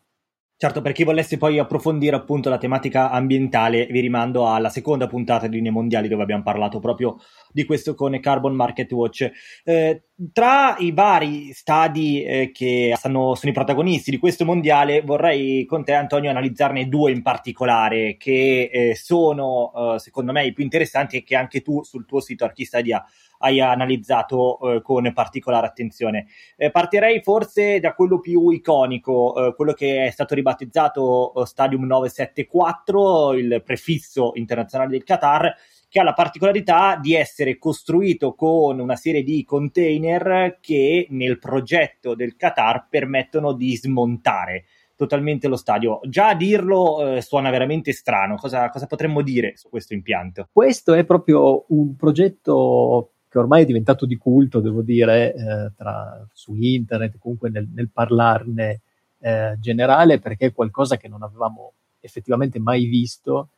Certo, 0.59 0.81
per 0.81 0.91
chi 0.91 1.03
volesse 1.03 1.37
poi 1.37 1.59
approfondire 1.59 2.15
appunto 2.15 2.49
la 2.49 2.57
tematica 2.57 3.11
ambientale, 3.11 3.85
vi 3.91 3.99
rimando 3.99 4.51
alla 4.51 4.69
seconda 4.69 5.05
puntata 5.05 5.45
di 5.45 5.57
Linee 5.57 5.69
Mondiali 5.69 6.07
dove 6.07 6.23
abbiamo 6.23 6.41
parlato 6.41 6.79
proprio 6.79 7.17
di 7.51 7.63
questo 7.63 7.93
con 7.93 8.19
Carbon 8.19 8.55
Market 8.55 8.91
Watch. 8.91 9.29
Eh, 9.63 10.05
tra 10.33 10.75
i 10.79 10.91
vari 10.93 11.53
stadi 11.53 12.23
eh, 12.23 12.49
che 12.51 12.91
stanno, 12.97 13.35
sono 13.35 13.51
i 13.51 13.53
protagonisti 13.53 14.09
di 14.09 14.17
questo 14.17 14.45
mondiale, 14.45 15.01
vorrei 15.01 15.63
con 15.65 15.83
te, 15.83 15.93
Antonio, 15.93 16.31
analizzarne 16.31 16.87
due 16.87 17.11
in 17.11 17.21
particolare 17.21 18.17
che 18.17 18.71
eh, 18.73 18.95
sono 18.95 19.93
eh, 19.93 19.99
secondo 19.99 20.31
me 20.31 20.43
i 20.43 20.53
più 20.53 20.63
interessanti 20.63 21.17
e 21.17 21.23
che 21.23 21.35
anche 21.35 21.61
tu 21.61 21.83
sul 21.83 22.07
tuo 22.07 22.19
sito 22.19 22.45
Archistadia 22.45 23.05
hai 23.39 23.59
analizzato 23.59 24.59
eh, 24.59 24.81
con 24.81 25.11
particolare 25.13 25.67
attenzione. 25.67 26.27
Eh, 26.55 26.71
partirei 26.71 27.21
forse 27.21 27.79
da 27.79 27.93
quello 27.93 28.19
più 28.19 28.49
iconico, 28.49 29.47
eh, 29.47 29.55
quello 29.55 29.73
che 29.73 30.05
è 30.05 30.09
stato 30.09 30.35
ribattezzato 30.35 31.33
eh, 31.33 31.45
Stadium 31.45 31.85
974, 31.85 33.33
il 33.33 33.61
prefisso 33.63 34.31
internazionale 34.35 34.91
del 34.91 35.03
Qatar, 35.03 35.53
che 35.89 35.99
ha 35.99 36.03
la 36.03 36.13
particolarità 36.13 36.97
di 37.01 37.15
essere 37.15 37.57
costruito 37.57 38.33
con 38.35 38.79
una 38.79 38.95
serie 38.95 39.23
di 39.23 39.43
container 39.45 40.57
che 40.59 41.07
nel 41.11 41.39
progetto 41.39 42.13
del 42.13 42.35
Qatar 42.35 42.87
permettono 42.89 43.53
di 43.53 43.75
smontare 43.77 44.65
totalmente 44.97 45.47
lo 45.47 45.55
stadio. 45.55 45.99
Già 46.03 46.29
a 46.29 46.35
dirlo 46.35 47.15
eh, 47.15 47.21
suona 47.21 47.49
veramente 47.51 47.93
strano. 47.93 48.35
Cosa, 48.35 48.69
cosa, 48.69 48.87
potremmo 48.87 49.21
dire 49.21 49.55
su 49.55 49.69
questo 49.69 49.93
impianto? 49.93 50.49
Questo 50.51 50.93
è 50.93 51.05
proprio 51.05 51.65
un 51.69 51.95
progetto 51.95 53.13
che 53.37 53.43
ormai 53.43 53.61
è 53.61 53.65
diventato 53.65 54.05
di 54.07 54.17
culto, 54.17 54.59
devo 54.59 54.81
dire, 54.81 55.33
eh, 55.33 55.71
tra, 55.77 56.27
su 56.33 56.55
internet, 56.55 57.17
comunque 57.19 57.49
nel, 57.49 57.67
nel 57.71 57.89
parlarne 57.89 58.81
eh, 59.19 59.55
generale, 59.59 60.19
perché 60.19 60.47
è 60.47 60.53
qualcosa 60.53 60.97
che 60.97 61.07
non 61.07 61.21
avevamo 61.21 61.73
effettivamente 61.99 62.59
mai 62.59 62.85
visto 62.85 63.49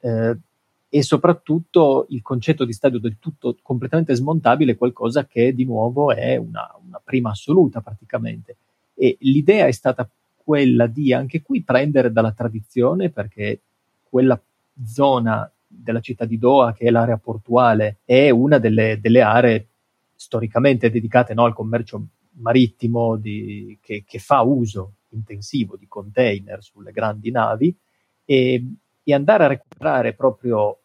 eh, 0.00 0.36
e 0.88 1.02
soprattutto 1.02 2.06
il 2.10 2.20
concetto 2.20 2.66
di 2.66 2.72
stadio 2.72 2.98
del 2.98 3.16
tutto 3.18 3.56
completamente 3.62 4.14
smontabile 4.14 4.72
è 4.72 4.76
qualcosa 4.76 5.24
che 5.24 5.54
di 5.54 5.64
nuovo 5.64 6.12
è 6.12 6.36
una, 6.36 6.70
una 6.84 7.00
prima 7.02 7.30
assoluta 7.30 7.80
praticamente. 7.80 8.56
E 8.94 9.16
l'idea 9.20 9.66
è 9.66 9.72
stata 9.72 10.06
quella 10.36 10.86
di 10.86 11.14
anche 11.14 11.40
qui 11.40 11.62
prendere 11.62 12.12
dalla 12.12 12.32
tradizione 12.32 13.08
perché 13.08 13.60
quella 14.08 14.38
zona 14.84 15.50
della 15.74 16.00
città 16.00 16.24
di 16.24 16.38
Doha, 16.38 16.72
che 16.72 16.86
è 16.86 16.90
l'area 16.90 17.16
portuale, 17.16 17.98
è 18.04 18.30
una 18.30 18.58
delle, 18.58 18.98
delle 19.00 19.22
aree 19.22 19.68
storicamente 20.14 20.90
dedicate 20.90 21.34
no, 21.34 21.44
al 21.44 21.54
commercio 21.54 22.06
marittimo 22.34 23.16
di, 23.16 23.78
che, 23.80 24.04
che, 24.06 24.18
fa 24.18 24.40
uso 24.42 24.94
intensivo 25.10 25.76
di 25.76 25.86
container 25.88 26.62
sulle 26.62 26.92
grandi 26.92 27.30
navi 27.30 27.76
e, 28.24 28.64
e, 29.02 29.14
andare 29.14 29.44
a 29.44 29.48
recuperare 29.48 30.14
proprio 30.14 30.78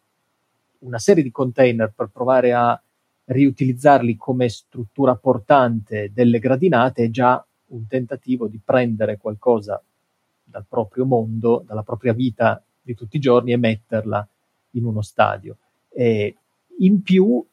una 0.80 0.98
serie 0.98 1.22
di 1.22 1.30
container 1.30 1.92
per 1.94 2.10
provare 2.12 2.52
a 2.52 2.80
riutilizzarli 3.24 4.16
come 4.16 4.48
struttura 4.48 5.14
portante 5.14 6.10
delle 6.12 6.38
gradinate 6.38 7.04
è 7.04 7.10
già 7.10 7.44
un 7.68 7.86
tentativo 7.86 8.48
di 8.48 8.60
prendere 8.62 9.18
qualcosa 9.18 9.82
dal 10.42 10.64
proprio 10.66 11.04
mondo, 11.04 11.62
dalla 11.66 11.82
propria 11.82 12.12
vita 12.12 12.62
di 12.80 12.94
tutti 12.94 13.16
i 13.16 13.20
giorni 13.20 13.52
e 13.52 13.56
metterla 13.58 14.26
in 14.78 14.84
uno 14.84 15.02
stadio. 15.02 15.56
E 15.90 16.36
in 16.78 17.02
più 17.02 17.44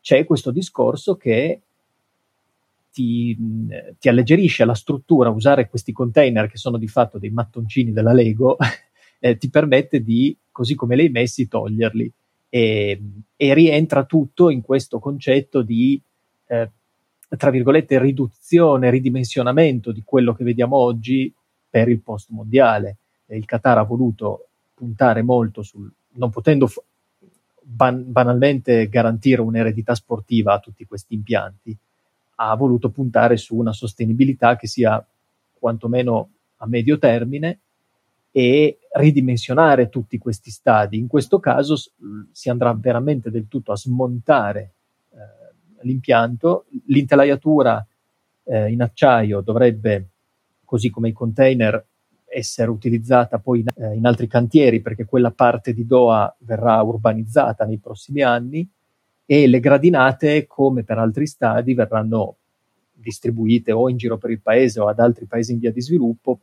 c'è 0.00 0.24
questo 0.24 0.50
discorso 0.50 1.16
che 1.16 1.60
ti, 2.92 3.36
ti, 3.98 4.08
alleggerisce 4.08 4.64
la 4.64 4.74
struttura, 4.74 5.28
usare 5.28 5.68
questi 5.68 5.92
container 5.92 6.48
che 6.48 6.56
sono 6.56 6.78
di 6.78 6.88
fatto 6.88 7.18
dei 7.18 7.30
mattoncini 7.30 7.92
della 7.92 8.12
Lego, 8.12 8.56
eh, 9.18 9.36
ti 9.36 9.50
permette 9.50 10.02
di, 10.02 10.36
così 10.50 10.74
come 10.74 10.96
li 10.96 11.02
hai 11.02 11.10
messi, 11.10 11.48
toglierli. 11.48 12.12
E, 12.48 13.00
e 13.36 13.54
rientra 13.54 14.04
tutto 14.04 14.48
in 14.48 14.62
questo 14.62 14.98
concetto 14.98 15.60
di, 15.60 16.00
eh, 16.46 16.70
tra 17.36 17.50
virgolette, 17.50 17.98
riduzione, 17.98 18.88
ridimensionamento 18.88 19.92
di 19.92 20.02
quello 20.04 20.32
che 20.32 20.44
vediamo 20.44 20.76
oggi 20.76 21.32
per 21.68 21.88
il 21.88 22.00
post 22.00 22.30
mondiale. 22.30 22.96
il 23.26 23.44
Qatar 23.44 23.78
ha 23.78 23.82
voluto 23.82 24.46
puntare 24.72 25.22
molto 25.22 25.62
sul, 25.62 25.90
non 26.16 26.30
potendo 26.30 26.68
ban- 27.62 28.10
banalmente 28.10 28.88
garantire 28.88 29.40
un'eredità 29.40 29.94
sportiva 29.94 30.54
a 30.54 30.60
tutti 30.60 30.84
questi 30.84 31.14
impianti, 31.14 31.76
ha 32.36 32.54
voluto 32.54 32.90
puntare 32.90 33.36
su 33.36 33.56
una 33.56 33.72
sostenibilità 33.72 34.56
che 34.56 34.66
sia 34.66 35.04
quantomeno 35.58 36.30
a 36.58 36.66
medio 36.66 36.98
termine 36.98 37.60
e 38.30 38.78
ridimensionare 38.92 39.88
tutti 39.88 40.18
questi 40.18 40.50
stadi. 40.50 40.98
In 40.98 41.06
questo 41.06 41.40
caso 41.40 41.76
si 42.32 42.50
andrà 42.50 42.74
veramente 42.74 43.30
del 43.30 43.48
tutto 43.48 43.72
a 43.72 43.76
smontare 43.76 44.72
eh, 45.10 45.16
l'impianto, 45.82 46.66
l'intelaiatura 46.86 47.86
eh, 48.44 48.70
in 48.70 48.82
acciaio 48.82 49.40
dovrebbe, 49.40 50.08
così 50.64 50.90
come 50.90 51.08
i 51.08 51.12
container, 51.12 51.82
essere 52.36 52.68
utilizzata 52.68 53.38
poi 53.38 53.60
in, 53.60 53.66
eh, 53.74 53.94
in, 53.94 54.04
altri 54.04 54.26
cantieri 54.26 54.82
perché 54.82 55.06
quella 55.06 55.30
parte 55.30 55.72
di 55.72 55.86
Doha 55.86 56.36
verrà 56.40 56.82
urbanizzata 56.82 57.64
nei 57.64 57.78
prossimi 57.78 58.20
anni 58.20 58.68
e 59.24 59.46
le 59.46 59.58
gradinate, 59.58 60.46
come 60.46 60.84
per 60.84 60.98
altri 60.98 61.26
stadi, 61.26 61.72
verranno 61.72 62.36
distribuite 62.92 63.72
o 63.72 63.88
in 63.88 63.96
giro 63.96 64.18
per 64.18 64.30
il 64.30 64.40
paese 64.40 64.80
o 64.80 64.86
ad 64.86 65.00
altri 65.00 65.24
paesi 65.24 65.52
in 65.52 65.60
via 65.60 65.72
di 65.72 65.80
sviluppo 65.80 66.40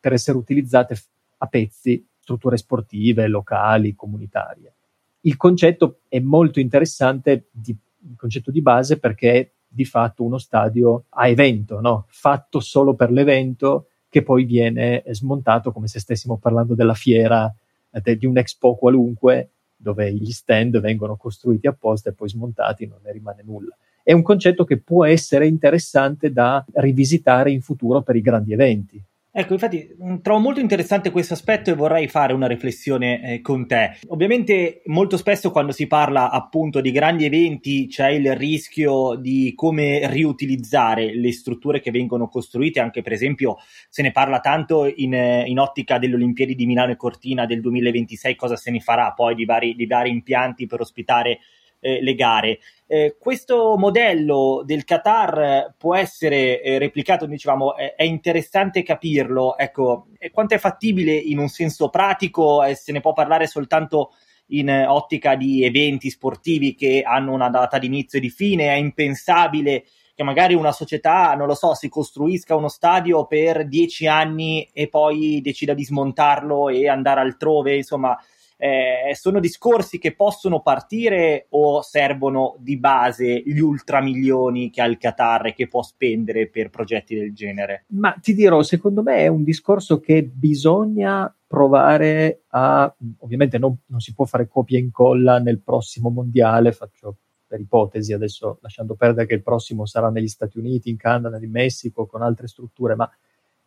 per 0.00 0.14
essere 0.14 0.38
utilizzate 0.38 0.98
a 1.38 1.46
pezzi, 1.46 2.04
strutture 2.18 2.56
sportive, 2.56 3.28
locali, 3.28 3.94
comunitarie. 3.94 4.72
Il 5.20 5.36
concetto 5.36 6.00
è 6.08 6.18
molto 6.18 6.60
interessante, 6.60 7.48
di, 7.50 7.76
il 8.08 8.16
concetto 8.16 8.50
di 8.50 8.62
base, 8.62 8.98
perché 8.98 9.32
è 9.32 9.50
di 9.68 9.84
fatto 9.84 10.24
uno 10.24 10.38
stadio 10.38 11.04
a 11.10 11.28
evento, 11.28 11.80
no? 11.80 12.06
fatto 12.08 12.60
solo 12.60 12.94
per 12.94 13.10
l'evento 13.10 13.88
che 14.16 14.22
poi 14.22 14.44
viene 14.44 15.04
smontato 15.10 15.72
come 15.72 15.88
se 15.88 16.00
stessimo 16.00 16.38
parlando 16.38 16.74
della 16.74 16.94
fiera, 16.94 17.54
eh, 17.90 18.16
di 18.16 18.24
un 18.24 18.38
expo 18.38 18.74
qualunque, 18.74 19.50
dove 19.76 20.10
gli 20.10 20.30
stand 20.30 20.80
vengono 20.80 21.16
costruiti 21.16 21.66
apposta 21.66 22.08
e 22.08 22.14
poi 22.14 22.30
smontati, 22.30 22.86
non 22.86 23.00
ne 23.04 23.12
rimane 23.12 23.42
nulla. 23.44 23.76
È 24.02 24.12
un 24.12 24.22
concetto 24.22 24.64
che 24.64 24.78
può 24.78 25.04
essere 25.04 25.46
interessante 25.46 26.32
da 26.32 26.64
rivisitare 26.76 27.50
in 27.50 27.60
futuro 27.60 28.00
per 28.00 28.16
i 28.16 28.22
grandi 28.22 28.54
eventi. 28.54 29.02
Ecco, 29.38 29.52
infatti 29.52 29.86
mm, 30.02 30.16
trovo 30.22 30.40
molto 30.40 30.60
interessante 30.60 31.10
questo 31.10 31.34
aspetto 31.34 31.68
e 31.68 31.74
vorrei 31.74 32.08
fare 32.08 32.32
una 32.32 32.46
riflessione 32.46 33.20
eh, 33.22 33.40
con 33.42 33.66
te. 33.66 33.98
Ovviamente 34.08 34.80
molto 34.86 35.18
spesso 35.18 35.50
quando 35.50 35.72
si 35.72 35.86
parla 35.86 36.30
appunto 36.30 36.80
di 36.80 36.90
grandi 36.90 37.26
eventi 37.26 37.86
c'è 37.86 38.08
il 38.08 38.34
rischio 38.34 39.14
di 39.14 39.52
come 39.54 40.08
riutilizzare 40.08 41.14
le 41.14 41.32
strutture 41.32 41.80
che 41.80 41.90
vengono 41.90 42.28
costruite, 42.28 42.80
anche 42.80 43.02
per 43.02 43.12
esempio 43.12 43.58
se 43.90 44.00
ne 44.00 44.10
parla 44.10 44.40
tanto 44.40 44.86
in, 44.86 45.12
eh, 45.12 45.44
in 45.46 45.58
ottica 45.58 45.98
delle 45.98 46.14
Olimpiadi 46.14 46.54
di 46.54 46.64
Milano 46.64 46.92
e 46.92 46.96
Cortina 46.96 47.44
del 47.44 47.60
2026, 47.60 48.36
cosa 48.36 48.56
se 48.56 48.70
ne 48.70 48.80
farà 48.80 49.12
poi 49.12 49.34
di 49.34 49.44
vari, 49.44 49.74
di 49.74 49.84
vari 49.84 50.08
impianti 50.08 50.64
per 50.64 50.80
ospitare 50.80 51.40
eh, 51.80 52.02
le 52.02 52.14
gare. 52.14 52.58
Eh, 52.88 53.16
questo 53.18 53.76
modello 53.76 54.62
del 54.64 54.84
Qatar 54.84 55.74
può 55.76 55.96
essere 55.96 56.62
eh, 56.62 56.78
replicato, 56.78 57.26
dicevamo, 57.26 57.74
è, 57.74 57.94
è, 57.96 58.04
interessante 58.04 58.84
capirlo. 58.84 59.58
Ecco, 59.58 60.06
quanto 60.32 60.54
è 60.54 60.58
fattibile 60.58 61.12
in 61.12 61.38
un 61.38 61.48
senso 61.48 61.88
pratico? 61.88 62.62
Eh, 62.62 62.76
se 62.76 62.92
ne 62.92 63.00
può 63.00 63.12
parlare 63.12 63.48
soltanto 63.48 64.12
in 64.50 64.70
ottica 64.70 65.34
di 65.34 65.64
eventi 65.64 66.10
sportivi 66.10 66.76
che 66.76 67.02
hanno 67.04 67.32
una 67.32 67.50
data 67.50 67.78
di 67.78 67.86
inizio 67.86 68.18
e 68.18 68.22
di 68.22 68.30
fine? 68.30 68.68
È 68.68 68.76
impensabile 68.76 69.84
che 70.14 70.22
magari 70.22 70.54
una 70.54 70.72
società, 70.72 71.34
non 71.34 71.48
lo 71.48 71.54
so, 71.54 71.74
si 71.74 71.88
costruisca 71.88 72.54
uno 72.54 72.68
stadio 72.68 73.26
per 73.26 73.66
dieci 73.66 74.06
anni 74.06 74.66
e 74.72 74.88
poi 74.88 75.40
decida 75.42 75.74
di 75.74 75.84
smontarlo 75.84 76.68
e 76.68 76.88
andare 76.88 77.20
altrove, 77.20 77.76
insomma, 77.76 78.16
eh, 78.56 79.14
sono 79.14 79.38
discorsi 79.38 79.98
che 79.98 80.14
possono 80.14 80.60
partire 80.60 81.46
o 81.50 81.82
servono 81.82 82.56
di 82.58 82.78
base 82.78 83.42
gli 83.44 83.58
ultramilioni 83.58 84.70
che 84.70 84.80
ha 84.80 84.86
il 84.86 84.98
Qatar 84.98 85.46
e 85.46 85.54
che 85.54 85.68
può 85.68 85.82
spendere 85.82 86.48
per 86.48 86.70
progetti 86.70 87.14
del 87.14 87.34
genere? 87.34 87.84
Ma 87.88 88.12
ti 88.20 88.34
dirò, 88.34 88.62
secondo 88.62 89.02
me 89.02 89.18
è 89.18 89.26
un 89.26 89.44
discorso 89.44 90.00
che 90.00 90.22
bisogna 90.22 91.32
provare 91.46 92.44
a, 92.48 92.92
ovviamente 93.18 93.58
non, 93.58 93.76
non 93.86 94.00
si 94.00 94.14
può 94.14 94.24
fare 94.24 94.48
copia 94.48 94.78
e 94.78 94.82
incolla 94.82 95.38
nel 95.38 95.60
prossimo 95.60 96.10
mondiale, 96.10 96.72
faccio 96.72 97.16
per 97.46 97.60
ipotesi, 97.60 98.12
adesso 98.12 98.58
lasciando 98.60 98.94
perdere 98.94 99.26
che 99.26 99.34
il 99.34 99.42
prossimo 99.42 99.86
sarà 99.86 100.10
negli 100.10 100.26
Stati 100.28 100.58
Uniti, 100.58 100.90
in 100.90 100.96
Canada, 100.96 101.38
in 101.38 101.50
Messico, 101.50 102.06
con 102.06 102.22
altre 102.22 102.48
strutture, 102.48 102.96
ma 102.96 103.08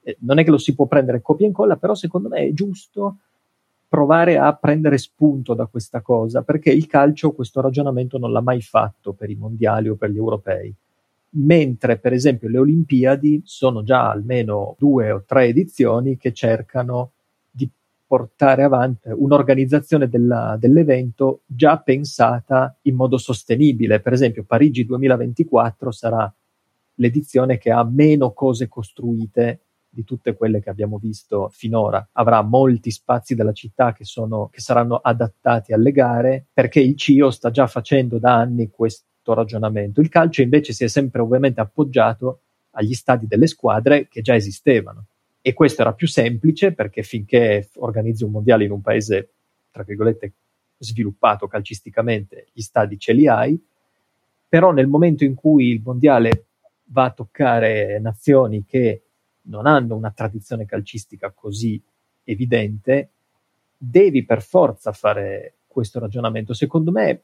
eh, 0.02 0.18
non 0.22 0.40
è 0.40 0.44
che 0.44 0.52
lo 0.52 0.58
si 0.58 0.76
può 0.76 0.86
prendere 0.88 1.22
copia 1.22 1.46
e 1.46 1.50
incolla, 1.50 1.78
però 1.78 1.96
secondo 1.96 2.28
me 2.28 2.48
è 2.48 2.54
giusto 2.54 3.20
provare 3.90 4.38
a 4.38 4.54
prendere 4.54 4.98
spunto 4.98 5.54
da 5.54 5.66
questa 5.66 6.02
cosa, 6.02 6.44
perché 6.44 6.70
il 6.72 6.86
calcio 6.86 7.32
questo 7.32 7.60
ragionamento 7.60 8.18
non 8.18 8.32
l'ha 8.32 8.42
mai 8.42 8.62
fatto 8.62 9.14
per 9.14 9.30
i 9.30 9.36
mondiali 9.36 9.90
o 9.90 9.96
per 9.96 10.12
gli 10.12 10.18
europei. 10.18 10.74
Mentre, 11.32 11.98
per 11.98 12.14
esempio, 12.14 12.48
le 12.48 12.60
Olimpiadi 12.60 13.42
sono 13.44 13.84
già 13.84 14.10
almeno 14.10 14.76
due 14.78 15.12
o 15.12 15.24
tre 15.26 15.46
edizioni 15.46 16.18
che 16.18 16.34
cercano 16.34 17.12
portare 18.10 18.64
avanti 18.64 19.10
un'organizzazione 19.12 20.10
della, 20.10 20.58
dell'evento 20.60 21.42
già 21.46 21.78
pensata 21.78 22.76
in 22.84 22.96
modo 22.96 23.20
sostenibile. 23.20 24.00
Per 24.00 24.14
esempio, 24.14 24.44
Parigi 24.44 24.84
2024 24.84 25.92
sarà 25.92 26.34
l'edizione 26.96 27.60
che 27.60 27.70
ha 27.70 27.84
meno 27.84 28.32
cose 28.32 28.68
costruite 28.68 29.60
di 29.90 30.04
tutte 30.04 30.36
quelle 30.36 30.62
che 30.62 30.70
abbiamo 30.70 30.98
visto 30.98 31.50
finora. 31.52 32.08
Avrà 32.14 32.42
molti 32.42 32.92
spazi 32.92 33.36
della 33.36 33.54
città 33.54 33.92
che, 33.92 34.06
sono, 34.06 34.50
che 34.52 34.62
saranno 34.62 34.98
adattati 34.98 35.74
alle 35.74 35.92
gare 35.92 36.46
perché 36.54 36.80
il 36.80 36.96
CIO 36.96 37.32
sta 37.32 37.50
già 37.50 37.68
facendo 37.68 38.20
da 38.20 38.36
anni 38.36 38.70
questo 38.70 39.34
ragionamento. 39.34 40.00
Il 40.02 40.10
calcio 40.10 40.42
invece 40.42 40.74
si 40.74 40.84
è 40.84 40.88
sempre 40.88 41.22
ovviamente 41.22 41.60
appoggiato 41.60 42.42
agli 42.72 42.94
stadi 42.94 43.28
delle 43.28 43.48
squadre 43.48 44.08
che 44.08 44.22
già 44.22 44.36
esistevano 44.36 45.06
e 45.42 45.54
questo 45.54 45.82
era 45.82 45.94
più 45.94 46.08
semplice 46.08 46.74
perché 46.74 47.02
finché 47.02 47.70
organizzi 47.76 48.24
un 48.24 48.32
mondiale 48.32 48.66
in 48.66 48.72
un 48.72 48.82
paese, 48.82 49.30
tra 49.72 49.84
virgolette, 49.84 50.34
sviluppato 50.78 51.48
calcisticamente, 51.48 52.48
gli 52.54 52.62
stadi 52.62 52.98
ce 52.98 53.14
li 53.14 53.28
hai, 53.28 53.60
però 54.48 54.72
nel 54.72 54.88
momento 54.88 55.24
in 55.24 55.36
cui 55.36 55.70
il 55.70 55.82
mondiale 55.84 56.46
va 56.92 57.06
a 57.06 57.12
toccare 57.12 58.00
nazioni 58.00 58.64
che 58.66 59.02
non 59.50 59.66
hanno 59.66 59.96
una 59.96 60.12
tradizione 60.12 60.66
calcistica 60.66 61.32
così 61.32 61.82
evidente, 62.24 63.10
devi 63.78 64.24
per 64.24 64.42
forza 64.42 64.92
fare 64.92 65.56
questo 65.68 66.00
ragionamento. 66.00 66.54
Secondo 66.54 66.92
me 66.92 67.22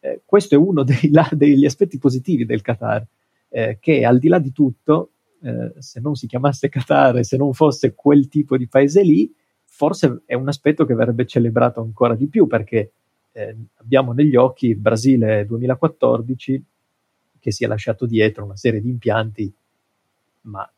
eh, 0.00 0.22
questo 0.24 0.54
è 0.54 0.58
uno 0.58 0.82
dei, 0.84 1.10
la, 1.10 1.28
degli 1.32 1.64
aspetti 1.64 1.98
positivi 1.98 2.44
del 2.44 2.62
Qatar, 2.62 3.06
eh, 3.48 3.78
che 3.80 4.04
al 4.04 4.18
di 4.18 4.28
là 4.28 4.38
di 4.38 4.52
tutto 4.52 5.10
eh, 5.42 5.72
se 5.78 6.00
non 6.00 6.14
si 6.14 6.26
chiamasse 6.26 6.68
Qatar, 6.68 7.24
se 7.24 7.36
non 7.36 7.52
fosse 7.52 7.94
quel 7.94 8.28
tipo 8.28 8.56
di 8.56 8.68
paese 8.68 9.02
lì, 9.02 9.32
forse 9.64 10.22
è 10.26 10.34
un 10.34 10.48
aspetto 10.48 10.84
che 10.84 10.94
verrebbe 10.94 11.26
celebrato 11.26 11.80
ancora 11.80 12.14
di 12.14 12.26
più 12.26 12.46
perché 12.46 12.92
eh, 13.32 13.56
abbiamo 13.76 14.12
negli 14.12 14.36
occhi 14.36 14.68
il 14.68 14.76
Brasile 14.76 15.46
2014 15.46 16.64
che 17.38 17.52
si 17.52 17.64
è 17.64 17.66
lasciato 17.66 18.04
dietro 18.04 18.44
una 18.44 18.56
serie 18.56 18.80
di 18.80 18.90
impianti, 18.90 19.50
ma 20.42 20.70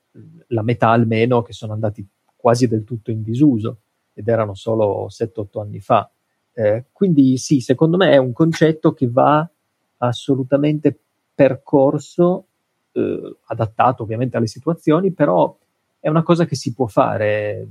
la 0.48 0.62
metà 0.62 0.90
almeno 0.90 1.42
che 1.42 1.52
sono 1.52 1.72
andati 1.72 2.06
quasi 2.36 2.66
del 2.66 2.84
tutto 2.84 3.10
in 3.10 3.22
disuso 3.22 3.78
ed 4.14 4.28
erano 4.28 4.54
solo 4.54 5.06
7-8 5.08 5.60
anni 5.60 5.80
fa. 5.80 6.10
Eh, 6.52 6.86
quindi 6.92 7.38
sì, 7.38 7.60
secondo 7.60 7.96
me 7.96 8.10
è 8.10 8.18
un 8.18 8.32
concetto 8.32 8.92
che 8.92 9.08
va 9.08 9.48
assolutamente 9.98 10.98
percorso 11.34 12.46
eh, 12.92 13.36
adattato 13.46 14.02
ovviamente 14.02 14.36
alle 14.36 14.46
situazioni, 14.46 15.12
però 15.12 15.56
è 15.98 16.08
una 16.08 16.22
cosa 16.22 16.44
che 16.44 16.56
si 16.56 16.74
può 16.74 16.86
fare. 16.86 17.66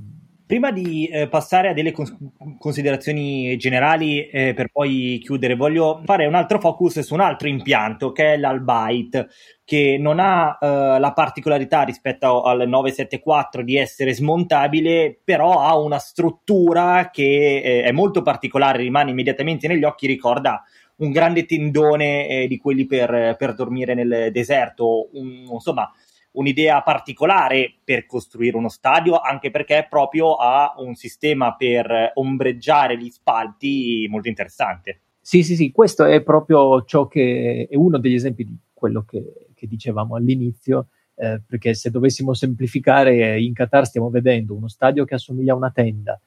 Prima 0.52 0.70
di 0.70 1.06
eh, 1.06 1.28
passare 1.28 1.70
a 1.70 1.72
delle 1.72 1.92
cons- 1.92 2.14
considerazioni 2.58 3.56
generali 3.56 4.26
eh, 4.26 4.52
per 4.52 4.68
poi 4.70 5.18
chiudere, 5.24 5.56
voglio 5.56 6.02
fare 6.04 6.26
un 6.26 6.34
altro 6.34 6.60
focus 6.60 7.00
su 7.00 7.14
un 7.14 7.20
altro 7.20 7.48
impianto 7.48 8.12
che 8.12 8.34
è 8.34 8.36
l'Albite, 8.36 9.28
che 9.64 9.96
non 9.98 10.18
ha 10.20 10.58
eh, 10.60 10.98
la 11.00 11.12
particolarità 11.14 11.84
rispetto 11.84 12.42
al 12.42 12.68
974 12.68 13.62
di 13.62 13.78
essere 13.78 14.12
smontabile, 14.12 15.18
però 15.24 15.60
ha 15.60 15.74
una 15.78 15.96
struttura 15.96 17.08
che 17.10 17.62
eh, 17.64 17.82
è 17.84 17.90
molto 17.90 18.20
particolare, 18.20 18.82
rimane 18.82 19.10
immediatamente 19.10 19.66
negli 19.68 19.84
occhi, 19.84 20.06
ricorda 20.06 20.62
un 20.96 21.12
grande 21.12 21.46
tendone 21.46 22.28
eh, 22.28 22.46
di 22.46 22.58
quelli 22.58 22.84
per, 22.84 23.36
per, 23.38 23.54
dormire 23.54 23.94
nel 23.94 24.28
deserto, 24.30 25.08
un, 25.14 25.48
insomma 25.50 25.90
un'idea 26.32 26.82
particolare 26.82 27.74
per 27.84 28.06
costruire 28.06 28.56
uno 28.56 28.68
stadio, 28.68 29.18
anche 29.18 29.50
perché 29.50 29.86
proprio 29.88 30.34
ha 30.34 30.74
un 30.78 30.94
sistema 30.94 31.54
per 31.54 32.12
ombreggiare 32.14 32.96
gli 32.96 33.10
spalti 33.10 34.06
molto 34.08 34.28
interessante. 34.28 35.00
Sì, 35.20 35.42
sì, 35.42 35.54
sì, 35.54 35.70
questo 35.70 36.04
è 36.04 36.22
proprio 36.22 36.84
ciò 36.84 37.06
che 37.06 37.68
è 37.70 37.76
uno 37.76 37.98
degli 37.98 38.14
esempi 38.14 38.44
di 38.44 38.56
quello 38.72 39.04
che, 39.04 39.46
che 39.54 39.66
dicevamo 39.66 40.16
all'inizio, 40.16 40.88
eh, 41.14 41.40
perché 41.46 41.74
se 41.74 41.90
dovessimo 41.90 42.34
semplificare, 42.34 43.40
in 43.40 43.52
Qatar 43.52 43.86
stiamo 43.86 44.10
vedendo 44.10 44.54
uno 44.54 44.68
stadio 44.68 45.04
che 45.04 45.14
assomiglia 45.14 45.52
a 45.52 45.56
una 45.56 45.70
tenda, 45.70 46.20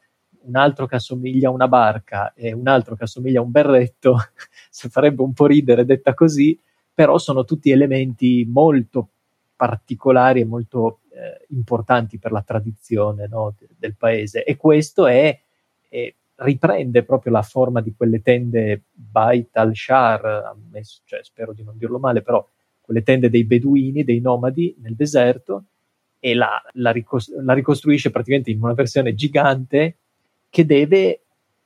un 0.45 0.55
altro 0.55 0.85
che 0.85 0.95
assomiglia 0.95 1.49
a 1.49 1.51
una 1.51 1.67
barca 1.67 2.33
e 2.33 2.53
un 2.53 2.67
altro 2.67 2.95
che 2.95 3.03
assomiglia 3.03 3.39
a 3.39 3.43
un 3.43 3.51
berretto, 3.51 4.15
se 4.69 4.87
farebbe 4.89 5.21
un 5.21 5.33
po' 5.33 5.47
ridere 5.47 5.83
detta 5.83 6.13
così, 6.13 6.57
però 6.93 7.17
sono 7.17 7.43
tutti 7.43 7.71
elementi 7.71 8.47
molto 8.49 9.09
particolari 9.65 10.41
e 10.41 10.45
molto 10.45 10.99
eh, 11.09 11.45
importanti 11.49 12.19
per 12.19 12.31
la 12.31 12.43
tradizione 12.43 13.27
no, 13.27 13.55
de- 13.57 13.67
del 13.77 13.95
paese 13.95 14.43
e 14.43 14.55
questo 14.57 15.07
è, 15.07 15.39
è, 15.89 16.13
riprende 16.35 17.03
proprio 17.03 17.31
la 17.31 17.41
forma 17.41 17.81
di 17.81 17.93
quelle 17.95 18.21
tende 18.21 18.83
Bait 18.91 19.55
al-Shar, 19.57 20.55
cioè, 21.05 21.23
spero 21.23 21.53
di 21.53 21.63
non 21.63 21.77
dirlo 21.77 21.97
male, 21.97 22.21
però 22.21 22.45
quelle 22.81 23.01
tende 23.01 23.29
dei 23.29 23.45
beduini, 23.45 24.03
dei 24.03 24.19
nomadi 24.19 24.75
nel 24.81 24.95
deserto 24.95 25.63
e 26.19 26.35
la, 26.35 26.61
la, 26.73 26.91
ricos- 26.91 27.33
la 27.41 27.53
ricostruisce 27.53 28.11
praticamente 28.11 28.51
in 28.51 28.61
una 28.61 28.73
versione 28.73 29.15
gigante 29.15 29.97
che 30.49 30.65
deve 30.65 31.21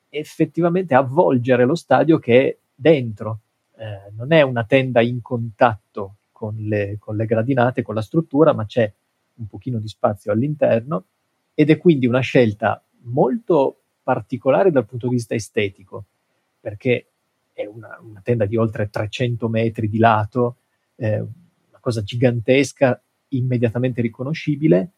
effettivamente 0.10 0.96
avvolgere 0.96 1.66
lo 1.66 1.76
stadio 1.76 2.18
che 2.20 2.48
è 2.48 2.58
dentro. 2.74 3.40
Eh, 3.76 4.12
non 4.16 4.32
è 4.32 4.42
una 4.42 4.64
tenda 4.64 5.02
in 5.02 5.22
contatto 5.22 6.16
con 6.40 6.56
le, 6.56 6.96
con 6.98 7.18
le 7.18 7.26
gradinate, 7.26 7.82
con 7.82 7.96
la 7.96 8.02
struttura, 8.02 8.54
ma 8.54 8.66
c'è 8.66 8.90
un 9.36 9.48
pochino 9.48 9.78
di 9.78 9.90
spazio 9.90 10.32
all'interno 10.32 11.04
ed 11.54 11.70
è 11.70 11.78
quindi 11.78 12.06
una 12.06 12.22
scelta 12.22 12.82
molto 13.02 13.82
particolare 14.02 14.72
dal 14.72 14.86
punto 14.86 15.10
di 15.10 15.16
vista 15.16 15.36
estetico, 15.36 16.06
perché 16.62 17.08
è 17.52 17.66
una, 17.66 18.00
una 18.02 18.22
tenda 18.24 18.46
di 18.46 18.56
oltre 18.56 18.90
300 18.90 19.50
metri 19.50 19.90
di 19.90 19.98
lato, 19.98 20.60
eh, 20.96 21.20
una 21.20 21.80
cosa 21.82 22.04
gigantesca, 22.04 23.02
immediatamente 23.30 24.02
riconoscibile, 24.02 24.92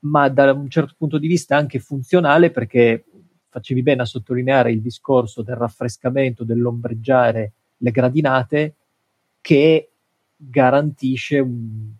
ma 0.00 0.28
da 0.28 0.52
un 0.52 0.68
certo 0.68 0.94
punto 0.98 1.18
di 1.18 1.28
vista 1.28 1.56
anche 1.56 1.78
funzionale 1.78 2.50
perché 2.50 3.04
facevi 3.48 3.82
bene 3.82 4.02
a 4.02 4.06
sottolineare 4.06 4.72
il 4.72 4.80
discorso 4.80 5.42
del 5.42 5.54
raffrescamento, 5.54 6.42
dell'ombreggiare 6.42 7.52
le 7.76 7.90
gradinate 7.92 8.74
che 9.40 9.90
garantisce 10.42 11.38
un 11.38 11.92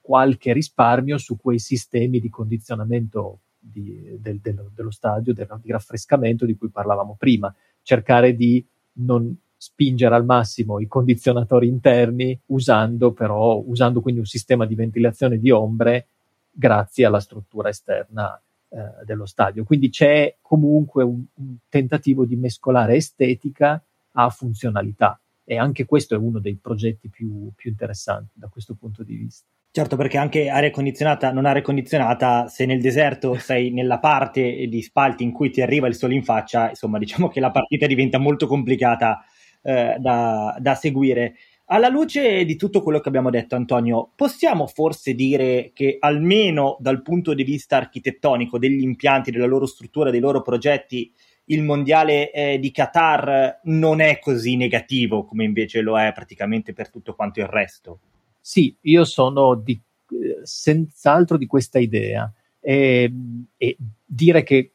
qualche 0.00 0.52
risparmio 0.52 1.18
su 1.18 1.36
quei 1.36 1.58
sistemi 1.58 2.20
di 2.20 2.28
condizionamento 2.28 3.40
di, 3.58 4.16
del, 4.20 4.38
del, 4.38 4.70
dello 4.74 4.90
stadio, 4.90 5.34
del, 5.34 5.48
di 5.60 5.72
raffrescamento 5.72 6.44
di 6.44 6.56
cui 6.56 6.68
parlavamo 6.68 7.16
prima, 7.18 7.52
cercare 7.82 8.34
di 8.34 8.64
non 8.98 9.36
spingere 9.56 10.14
al 10.14 10.24
massimo 10.24 10.80
i 10.80 10.86
condizionatori 10.86 11.66
interni 11.66 12.38
usando 12.46 13.12
però 13.12 13.62
usando 13.64 14.02
quindi 14.02 14.20
un 14.20 14.26
sistema 14.26 14.66
di 14.66 14.74
ventilazione 14.74 15.38
di 15.38 15.50
ombre 15.50 16.08
grazie 16.50 17.06
alla 17.06 17.20
struttura 17.20 17.68
esterna 17.68 18.40
eh, 18.68 19.04
dello 19.04 19.26
stadio. 19.26 19.64
Quindi 19.64 19.90
c'è 19.90 20.36
comunque 20.40 21.04
un, 21.04 21.22
un, 21.34 21.56
tentativo 21.68 22.24
di 22.24 22.36
mescolare 22.36 22.96
estetica 22.96 23.82
a 24.12 24.28
funzionalità. 24.30 25.20
E 25.48 25.56
anche 25.56 25.84
questo 25.84 26.16
è 26.16 26.18
uno 26.18 26.40
dei 26.40 26.58
progetti 26.60 27.08
più, 27.08 27.52
più 27.54 27.70
interessanti 27.70 28.32
da 28.34 28.48
questo 28.48 28.74
punto 28.74 29.04
di 29.04 29.14
vista. 29.14 29.46
Certo, 29.70 29.94
perché 29.96 30.16
anche 30.18 30.48
aria 30.48 30.70
condizionata, 30.70 31.30
non 31.30 31.46
aria 31.46 31.62
condizionata, 31.62 32.48
se 32.48 32.66
nel 32.66 32.80
deserto 32.80 33.34
sei 33.38 33.70
nella 33.70 34.00
parte 34.00 34.66
di 34.66 34.82
spalti 34.82 35.22
in 35.22 35.32
cui 35.32 35.50
ti 35.50 35.62
arriva 35.62 35.86
il 35.86 35.94
sole 35.94 36.14
in 36.14 36.24
faccia, 36.24 36.70
insomma, 36.70 36.98
diciamo 36.98 37.28
che 37.28 37.40
la 37.40 37.50
partita 37.50 37.86
diventa 37.86 38.18
molto 38.18 38.46
complicata 38.46 39.24
eh, 39.62 39.96
da, 39.98 40.56
da 40.58 40.74
seguire. 40.74 41.36
Alla 41.66 41.88
luce 41.88 42.44
di 42.44 42.56
tutto 42.56 42.80
quello 42.80 43.00
che 43.00 43.08
abbiamo 43.08 43.28
detto, 43.30 43.54
Antonio, 43.54 44.12
possiamo 44.16 44.66
forse 44.66 45.14
dire 45.14 45.72
che 45.74 45.96
almeno 46.00 46.76
dal 46.80 47.02
punto 47.02 47.34
di 47.34 47.44
vista 47.44 47.76
architettonico 47.76 48.58
degli 48.58 48.82
impianti, 48.82 49.30
della 49.30 49.46
loro 49.46 49.66
struttura, 49.66 50.10
dei 50.10 50.20
loro 50.20 50.42
progetti, 50.42 51.12
il 51.46 51.62
mondiale 51.62 52.30
eh, 52.30 52.58
di 52.58 52.70
Qatar 52.70 53.60
non 53.64 54.00
è 54.00 54.18
così 54.18 54.56
negativo 54.56 55.24
come 55.24 55.44
invece 55.44 55.80
lo 55.80 55.98
è 55.98 56.12
praticamente 56.12 56.72
per 56.72 56.90
tutto 56.90 57.14
quanto 57.14 57.40
il 57.40 57.46
resto? 57.46 58.00
Sì, 58.40 58.74
io 58.82 59.04
sono 59.04 59.54
di, 59.54 59.80
eh, 60.10 60.40
senz'altro 60.42 61.36
di 61.36 61.46
questa 61.46 61.78
idea 61.78 62.32
e, 62.60 63.12
e 63.56 63.76
dire 64.04 64.42
che 64.42 64.72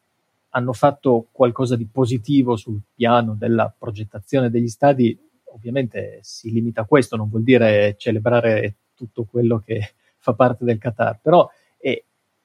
hanno 0.49 0.73
fatto 0.73 1.27
qualcosa 1.31 1.75
di 1.75 1.87
positivo 1.87 2.55
sul 2.55 2.79
piano 2.93 3.35
della 3.35 3.73
progettazione 3.77 4.49
degli 4.49 4.67
stadi 4.67 5.17
ovviamente 5.53 6.19
si 6.21 6.51
limita 6.51 6.81
a 6.81 6.85
questo, 6.85 7.15
non 7.15 7.29
vuol 7.29 7.43
dire 7.43 7.95
celebrare 7.97 8.75
tutto 8.93 9.25
quello 9.25 9.59
che 9.59 9.93
fa 10.17 10.33
parte 10.33 10.65
del 10.65 10.77
Qatar, 10.77 11.19
però 11.21 11.49
è, 11.77 12.01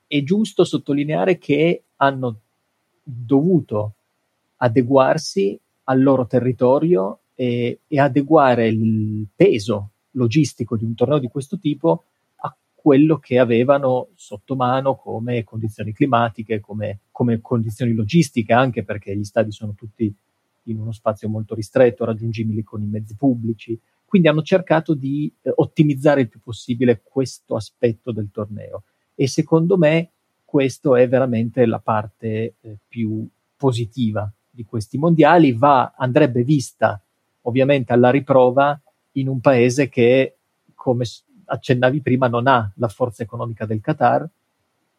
è 0.07 0.23
giusto 0.23 0.65
sottolineare 0.65 1.39
che 1.39 1.85
hanno 1.97 2.41
dovuto 3.03 3.95
adeguarsi 4.57 5.59
al 5.85 6.03
loro 6.03 6.27
territorio 6.27 7.21
e, 7.35 7.81
e, 7.87 8.01
adeguare 8.01 8.69
il 8.69 9.27
peso 9.35 9.91
logistico 10.13 10.77
di 10.77 10.85
un 10.85 10.95
torneo 10.95 11.19
di 11.19 11.29
questo 11.29 11.59
tipo 11.59 12.05
a 12.37 12.57
quello 12.75 13.19
che 13.19 13.39
avevano 13.39 14.09
sotto 14.15 14.57
mano 14.57 14.97
come 14.97 15.45
condizioni 15.45 15.93
climatiche, 15.93 16.61
come, 16.61 17.01
come 17.11 17.41
condizioni 17.41 17.93
logistiche, 17.93 18.53
anche 18.53 18.83
perché 18.83 19.17
gli 19.17 19.25
stadi 19.25 19.53
sono 19.53 19.75
tutti 19.75 20.13
in 20.69 20.81
uno 20.81 20.93
spazio 20.93 21.29
molto 21.29 21.55
ristretto, 21.55 22.05
raggiungibili 22.05 22.63
con 22.63 22.83
i 22.83 22.87
mezzi 22.87 23.15
pubblici. 23.15 23.79
Quindi 24.05 24.29
hanno 24.29 24.43
cercato 24.43 24.95
di 24.95 25.31
eh, 25.43 25.53
ottimizzare 25.55 26.23
il 26.23 26.29
più 26.29 26.41
possibile 26.41 27.03
questo 27.03 27.57
aspetto 27.57 28.13
del 28.13 28.31
torneo 28.33 28.85
e 29.15 29.27
secondo 29.27 29.77
me 29.77 30.11
questo 30.45 30.95
è 30.95 31.09
veramente 31.09 31.67
la 31.67 31.81
parte 31.81 32.55
eh, 32.61 32.77
più 32.87 33.27
positiva 33.57 34.31
di 34.57 34.65
questi 34.65 34.99
mondiali. 34.99 35.53
Va, 35.53 35.93
andrebbe 35.97 36.43
vista 36.43 37.01
ovviamente 37.43 37.93
alla 37.93 38.11
riprova 38.11 38.81
in 39.13 39.29
un 39.29 39.41
paese 39.41 39.89
che, 39.89 40.37
come 40.75 41.05
accennavi 41.45 42.01
prima, 42.01 42.27
non 42.27 42.49
ha 42.49 42.73
la 42.77 42.89
forza 42.89 43.23
economica 43.23 43.67
del 43.67 43.81
Qatar 43.81 44.29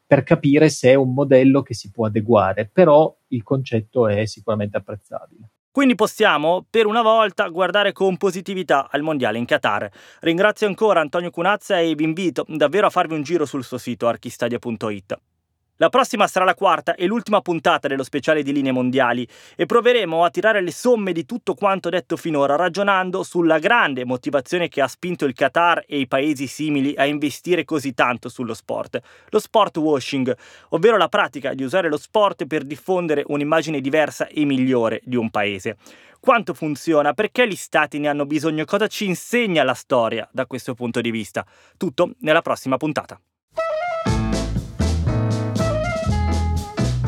per 0.06 0.24
capire 0.24 0.70
se 0.70 0.92
è 0.92 0.94
un 0.96 1.14
modello 1.14 1.62
che 1.62 1.74
si 1.74 1.92
può 1.92 2.06
adeguare, 2.06 2.70
però 2.72 3.14
il 3.28 3.44
concetto 3.44 4.08
è 4.08 4.26
sicuramente 4.26 4.78
apprezzabile. 4.78 5.50
Quindi 5.70 5.96
possiamo, 5.96 6.66
per 6.68 6.88
una 6.88 7.02
volta, 7.02 7.50
guardare 7.50 7.92
con 7.92 8.18
positività 8.18 8.88
al 8.90 9.02
mondiale 9.02 9.38
in 9.38 9.46
Qatar. 9.46 9.88
Ringrazio 10.22 10.66
ancora 10.66 11.02
Antonio 11.02 11.30
Cunazza 11.30 11.80
e 11.80 11.94
vi 11.94 12.06
invito 12.06 12.46
davvero 12.48 12.88
a 12.88 12.90
farvi 12.90 13.14
un 13.14 13.22
giro 13.22 13.46
sul 13.46 13.64
suo 13.64 13.78
sito 13.78 14.08
archistadia.it. 14.08 15.20
La 15.80 15.90
prossima 15.90 16.26
sarà 16.26 16.44
la 16.44 16.56
quarta 16.56 16.96
e 16.96 17.06
l'ultima 17.06 17.42
puntata 17.42 17.88
dello 17.88 18.02
speciale 18.02 18.42
di 18.42 18.52
linee 18.52 18.72
mondiali 18.72 19.28
e 19.56 19.68
proveremo 19.68 20.24
a 20.24 20.32
tirare 20.32 20.62
le 20.62 20.72
somme 20.72 21.12
di 21.12 21.24
tutto 21.24 21.54
quanto 21.54 21.90
detto 21.90 22.18
finora 22.18 22.56
ragionando 22.56 23.22
sulla 23.22 23.60
grande 23.60 24.04
motivazione 24.04 24.70
che 24.70 24.82
ha 24.82 24.88
spinto 24.88 25.26
il 25.26 25.36
Qatar 25.36 25.84
e 25.86 26.00
i 26.00 26.08
paesi 26.08 26.48
simili 26.48 26.96
a 26.96 27.06
investire 27.06 27.64
così 27.64 27.94
tanto 27.94 28.28
sullo 28.28 28.56
sport. 28.56 29.00
Lo 29.30 29.38
sport 29.38 29.78
washing, 29.78 30.36
ovvero 30.70 30.98
la 30.98 31.10
pratica 31.10 31.54
di 31.54 31.62
usare 31.62 31.90
lo 31.90 31.98
sport 31.98 32.48
per 32.48 32.64
diffondere 32.64 33.24
un'immagine 33.28 33.80
diversa 33.80 34.26
e 34.26 34.46
migliore 34.46 35.02
di 35.04 35.16
un 35.16 35.30
paese. 35.30 35.78
Quanto 36.20 36.56
funziona? 36.56 37.14
Perché 37.14 37.48
gli 37.48 37.56
stati 37.56 38.00
ne 38.00 38.08
hanno 38.08 38.26
bisogno? 38.26 38.66
Cosa 38.66 38.88
ci 38.88 39.06
insegna 39.06 39.62
la 39.62 39.76
storia 39.76 40.28
da 40.32 40.48
questo 40.48 40.74
punto 40.74 41.02
di 41.02 41.12
vista? 41.12 41.46
Tutto 41.78 42.16
nella 42.22 42.42
prossima 42.42 42.78
puntata. 42.78 43.22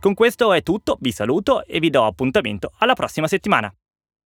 Con 0.00 0.14
questo 0.14 0.54
è 0.54 0.62
tutto, 0.62 0.96
vi 1.00 1.12
saluto 1.12 1.62
e 1.66 1.78
vi 1.78 1.90
do 1.90 2.06
appuntamento 2.06 2.72
alla 2.78 2.94
prossima 2.94 3.28
settimana. 3.28 3.70